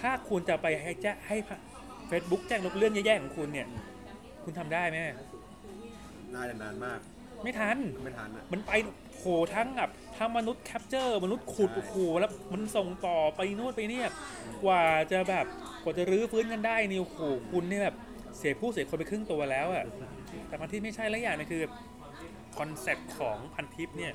[0.00, 1.36] ถ้าคุณจะไปให้แจ้ให้
[2.08, 3.66] เฟซบุ๊กแจ้งลบเรื่องแย่ๆของคุณเนี่ย
[4.44, 4.96] คุณทำได้ไหม
[6.34, 6.98] น่าจะนานมาก
[7.42, 8.72] ไม่ทัน ไม่ทันอะมันไป
[9.16, 9.24] โห
[9.54, 14.08] ทั้งแบบทั้งมนุษย์ capture มนุษย์ขุดใช่โอ้โหแล้วมันส่งต่อไปนู่นไปเนี่ย
[14.64, 15.46] กว่าจะแบบ
[15.82, 17.18] กว่าจะรื้อฟื้นกันได้นี่โอ้โห
[17.52, 17.96] คุณเนี่ยแบบ
[18.36, 19.84] เสียผู้เสียคนไปครึ่งตัวแล้วอะ
[20.48, 21.62] แต่พันทิปไม่ใช่แล้วอย่างหนึ่งคือ
[22.58, 24.12] concept ของพันทิปเนี่ย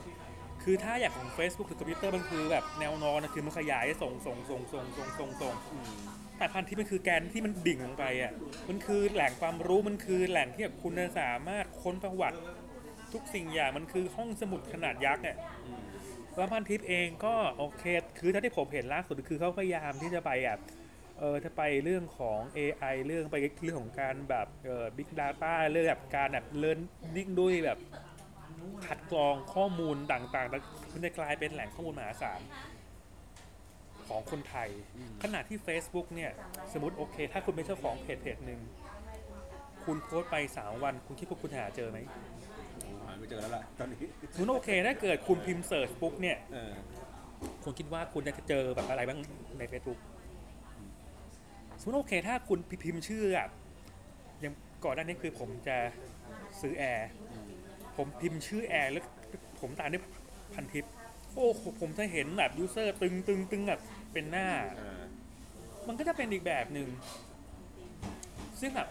[0.63, 5.91] คือถ้าอยากของ Facebook หรือคอมพิวเตอร์มันคือแบบแนวนอนนะคือมันขยายส่งส่งส่งส่งส่งส่งส่งอืม
[6.37, 8.33] แต่พันทิปมันคือแกนที่มันดิ่งลงไปอะ
[8.69, 12.39] มันคือแหล่งความรู้มันคือแหล่งที่แบบคุณจะสามารถค้นประวัติ
[13.13, 15.83] ทุกสิ่งอย่างมันคือห้องสมุดขนาดยักษ์เนี่ยอืม
[16.37, 17.83] แล้วพันทิปเองก็โอเค
[18.19, 20.57] คือถ้าที่ผมเห็นล่าสุดคือเขาพยายามที่จะไปอะ
[21.19, 27.79] เออถ้าไปเรื่องของ AI เรื่องไปเรื่องของการแบบเอ่อ Big Data เรื่องแบบการแบบ learning ด้วยแบบ
[28.85, 30.61] คัดกรองข้อมูลต่างๆแล้ว
[30.93, 32.41] มันจะกลายเป็นแหล่งข้อมูลมหาศาล
[34.07, 34.69] ของคนไทย
[35.23, 36.31] ขณะที่ Facebook เนี่ย
[36.73, 38.59] สมมติโอเค ถ้าคุณเป็นเจ้าของเพจเพจหนึ่ง
[39.85, 41.99] คุณโพสต์ไป3วัน คุณคิดว่าคุณหาเจอไหม
[43.05, 44.03] หาไม่เจอแล้วล่ะตอนนี้
[44.33, 46.73] สมมติโอเคถ้าเกิดคุณพิมพ์ search ปุ๊บเนี่ยเออ
[47.63, 49.19] คุณคิดว่าคุณจะเจอแบบอะไรบ้าง
[49.59, 49.99] ใน Facebook
[51.79, 53.47] สมมติโอเค ถ้าคุณพิมพ์ชื่ออะ
[54.41, 54.53] อย่าง
[54.83, 55.77] ก่อนหน้านี้คือผมจะ
[56.61, 57.52] ซื้อแอร์อืม
[57.97, 59.03] ผมพิมพ์ชื่อแอร์แล้ว
[59.61, 60.03] ผมตามด้วย
[60.53, 60.85] พันทิป
[61.35, 63.81] โอ้โหผมจะเห็นแบบ user ตึงตึงตึงแบบ
[64.13, 64.47] เป็นหน้า
[64.79, 65.01] อ่า
[65.87, 66.89] มันก็จะเป็นอีกแบบหนึ่ง
[68.59, 68.89] ซึ่งแบบ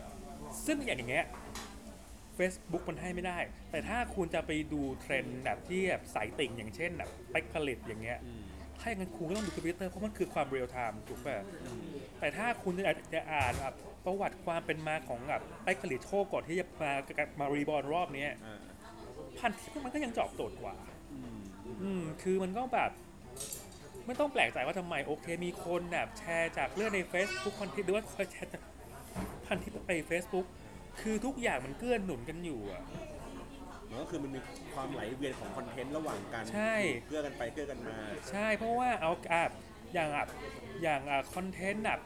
[0.67, 1.27] ซึ่งอย่างเงี้ย
[2.39, 3.39] Facebook มันให้ไม่ได้
[3.71, 8.43] แต่ถ้าคุณจะไปดูเทรนด์แบบที่แบบสายติ่งอย่างเช่นแบบเป๊ก ผลิตอย่างเงี้ยอืม
[8.81, 11.81] ถ้าอย่างนั้นคุณก็ต้องดูคอมพิวเตอร์เพราะมันคือความเรียลไทม์ถูกป่ะอืม
[12.21, 13.75] แต่ถ้าคุณจะจะอ่านแบบ
[14.05, 16.93] ประวัติความเป็นมาของแบบเป๊ก ผลิตโชคก่อนที่จะมา
[17.41, 18.61] มา reborn รอบเนี้ยอ่า
[19.39, 20.75] พันทิปมันก็ยังตอบโจทย์กว่า
[21.13, 21.39] อืม
[21.83, 22.91] อืมคือมันก็แบบ
[24.07, 28.63] ไม่ต้องแปลกใจว่าทำไมโอเค มีคนแบบแชร์จากเรื่องใน Facebook พันทิปหรือว่าแชร์จาก
[29.47, 30.47] พันทิปไป Facebook
[31.01, 32.83] คือทุกอย่างมันเกื้อหนุนกันอยู่อะ
[33.89, 34.41] มันก็คือมันมี
[34.75, 36.75] ความไหลเวียนของคอนเทนต์ระหว่างกันใช่
[37.07, 37.97] เกื้อกันไปเกื้อกันมา
[38.31, 39.43] ใช่เพราะว่าเอาอะ
[39.95, 40.27] อย่างอะ
[40.83, 42.01] อย่างอะคอนเทนต์แบบ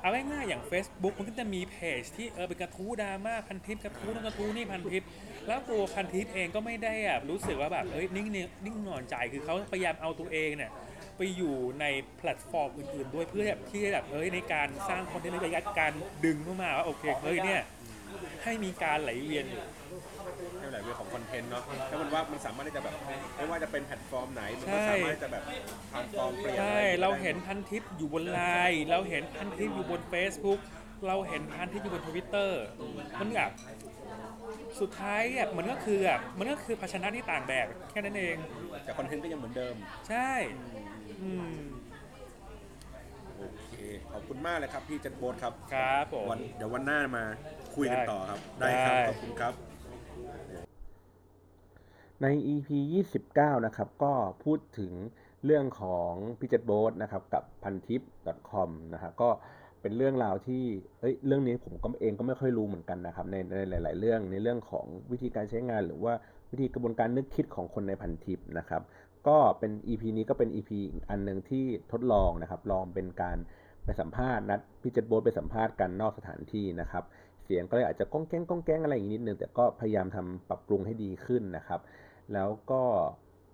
[0.00, 5.02] เอาง่ายๆอย่าง Facebook มันก็จะมีเพจที่เออเป็นกระทู้ดราม่าพันทิปกระทู้นั่นกระทู้นี่พันทิป
[5.46, 10.70] แล้วตัวพันทิปเองก็ไม่ได้อะรู้สึกว่าแบบเอ้ยนิ่งนนิ่งนอนใจคือเขาพยายามเอาตัวเองเนี่ย
[11.16, 11.84] ไปอยู่ใน
[12.16, 15.48] แพลตฟอร์มอื่นๆด้วยเพื่อแบบที่แบบเอ้ยในการสร้างคอนเทนต์ใน
[15.80, 15.92] การ
[16.24, 17.62] ดึงเข้ามาว่าโอเคเฮ้ยเนี่ย
[18.44, 19.62] ให้มีการไหลเวียนอยู่
[20.58, 22.94] ให้ไหลเวียนของคอนเทนต์เนาะแล้วมันว่ามันสามารถที่จะแบบ
[23.36, 25.42] ไม่ว่าจะเป็นแพลตฟอร์มไหน มันก็ใช่สามารถจะแบบ
[25.92, 28.40] transform เปลี่ยนใช่อะไรเราเห็นพันทิปอยู่บนไล
[28.70, 30.60] น์เราเห็นพันทิปอยู่บน Facebook
[31.06, 32.62] เราเห็นพันทิปอยู่บนทวิตเตอร์
[33.20, 33.50] มันแบบ
[34.80, 38.36] สุดท้ายอะมันก็คืออะมันก็คือภาชนะที่ต่างแบบแค่นั้นเอง
[38.84, 39.74] แต่คอนเทนต์ก็ยังเหมือนเดิม
[40.08, 40.30] ใช่
[41.22, 41.58] อืม
[43.36, 43.72] โอเค
[44.12, 47.24] ขอบคุณมากเลยครับพี่จันโบทครับครับผมวันเดี๋ยววันหน้ามา
[47.76, 49.52] คุยกันได้ต่อครับ ได้ครับได้ขอบคุณครับ
[52.22, 52.68] ใน EP
[53.18, 54.12] 29 นะครับ ก็
[54.44, 54.92] พูดถึง
[55.44, 58.02] เรื่องของพิจ t โบ t นะครับ กับพันทิป
[58.50, 59.28] .com นะครับก็
[59.80, 60.62] เป็นเรื่องราวที่
[61.00, 66.14] เอ้ย เรื่องนี้ผมก็เองก็ไม่ค่อยรู้เหมือนกันนะครับ ในในหลาย ๆ เรื่องในเรื่องของวิธีการใช้งานหรือว่า
[66.50, 68.82] วิธีกระบวนการนึกคิดของคนในพันทิปนะครับ
[69.28, 73.38] ก็เป็น EP นี้ก็เป็น EP อีกอันหนึ่งที่ทดลองนะครับ ลองเป็นการ
[73.84, 81.80] ไปสัมภาษณ์นัดพี่เจ็ดโบทไปสัมภาษณ์กันนอกสถานที่นะครับเสียงก็เลยอาจจะก้องแก้งก้องแก้งอะไรอย่างนี้นิดนึงแต่ก็พยายามทำปรับปรุงให้ดีขึ้นนะครับ
[82.34, 82.82] แล้วก็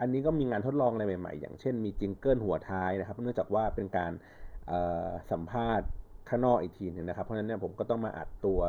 [0.00, 4.12] อันนี้ก็มีงานทดลองอะไรใหม่ ๆ อย่างเช่นมีจิงเกิลหัวท้ายนะครับ เนื่องจากว่าเป็นการ
[5.30, 5.86] สัมภาษณ์
[6.28, 8.60] ข้างนอกอีกทีหนึงนะครับ เพราะฉะนั้นเนี่ยผมก็ต้องมาอัดตัว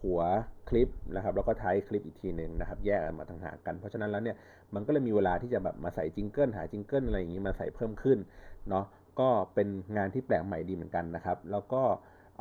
[0.00, 0.20] หัว
[0.68, 4.36] คลิปนะครับแล้วก็ท้ายคลิปอีกทีหนึ่งนะครับแยกออกมาต่างหากกัน เพราะฉะนั้นแล้วเนี่ย
[4.74, 8.18] มันก็เลยมีเวลาที่จะแบบมาใส่ jingle หา jingle อะไรอย่างนี้มาใส่เพิ่มขึ้น
[8.68, 8.84] เนาะ
[9.20, 11.82] ก็เป็นงานที่แปลกใหม่ดีเหมือนกันนะครับ แล้วก็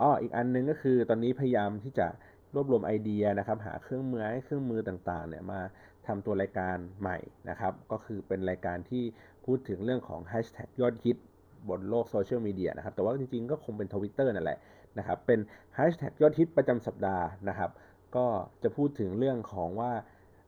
[0.01, 2.07] อ้ออีกอันหนึ่งก็คือตอนนี้พยายามที่จะ
[2.55, 5.61] รวบรวมไอเดียนะครับหาเครื่องมือให้เครื่องมือต่างๆเนี่ยมา
[6.07, 7.17] ทำตัวรายการใหม่
[7.49, 9.03] นะครับ ก็คือเป็นรายการที่
[9.45, 11.17] พูดถึงเรื่องของแฮชแท็กยอดฮิต
[11.69, 14.59] บนโลกโซเชียลมีเดียนะครับ แต่ว่าจริงๆก็คงเป็นทวิตเตอร์นั่นแหละ
[14.97, 15.39] นะครับ เป็น
[15.75, 17.71] แฮชแท็กยอดฮิตประจำสัปดาห์นะครับ
[18.15, 18.25] ก็
[18.63, 19.91] จะพูดถึงเรื่องของว่า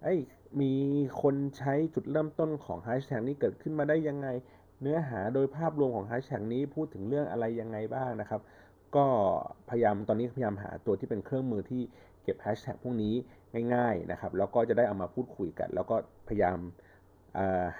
[0.03, 0.19] เอ้ย
[0.61, 0.73] มี
[1.21, 4.27] คนใช้จุดเริ่มต้นของแฮชแท็กนี้เกิดขึ้นมาได้ยังไง
[4.81, 8.41] เนื้อหาโดยภาพรวมของแฮชแท็กนี้พูดถึงเรื่องอะไรยังไงบ้างนะครับ
[8.95, 9.05] ก็
[9.69, 11.81] พยายามตอนนี้พยายามหาตัวที่เป็นเครื่องมือที่
[12.23, 13.13] เก็บแฮชแท็กพวกนี้
[13.73, 15.95] ง่ายๆนะครับแล้วก็จะได้เอามาพูดคุยกัน แล้วก็
[16.27, 16.57] พยายาม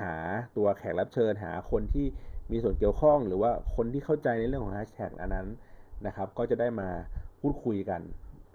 [0.02, 0.14] หา
[0.58, 2.06] ตัวแขกรับเชิญ หาคนที่
[2.52, 5.48] มีส่วนเกี่ยวข้อง หรือว่าคนที่เข้าใจในเรื่องของแฮชแท็กอันนั้น
[6.08, 6.90] นะครับ ก็จะได้มา
[7.42, 8.02] พูดคุยกัน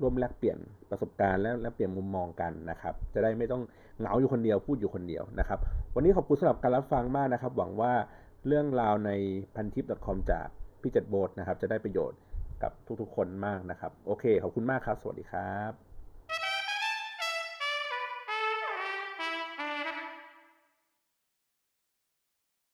[0.00, 0.58] ร่วมแลกเปลี่ยน
[0.90, 3.62] ประสบการณ์และแลกเปลี่ยนมุมมองกันนะครับ จะได้ไม่ต้อง
[3.98, 5.58] เหงาอยู่คนเดียวพูดอยู่คนเดียวนะครับ
[5.94, 7.92] วันนี้ขอบคุณสำหรับการรับฟังมากนะครับ หวังว่า
[8.46, 9.10] เรื่องราวใน
[9.54, 10.46] พันทิป .com จาก
[10.82, 12.18] พี่เจ็ดโบทนะครับจะได้ประโยชน์
[12.64, 15.83] กับทุกๆคนมากนะครับ โอเค ขอบคุณมากครับ สวัสดีครับ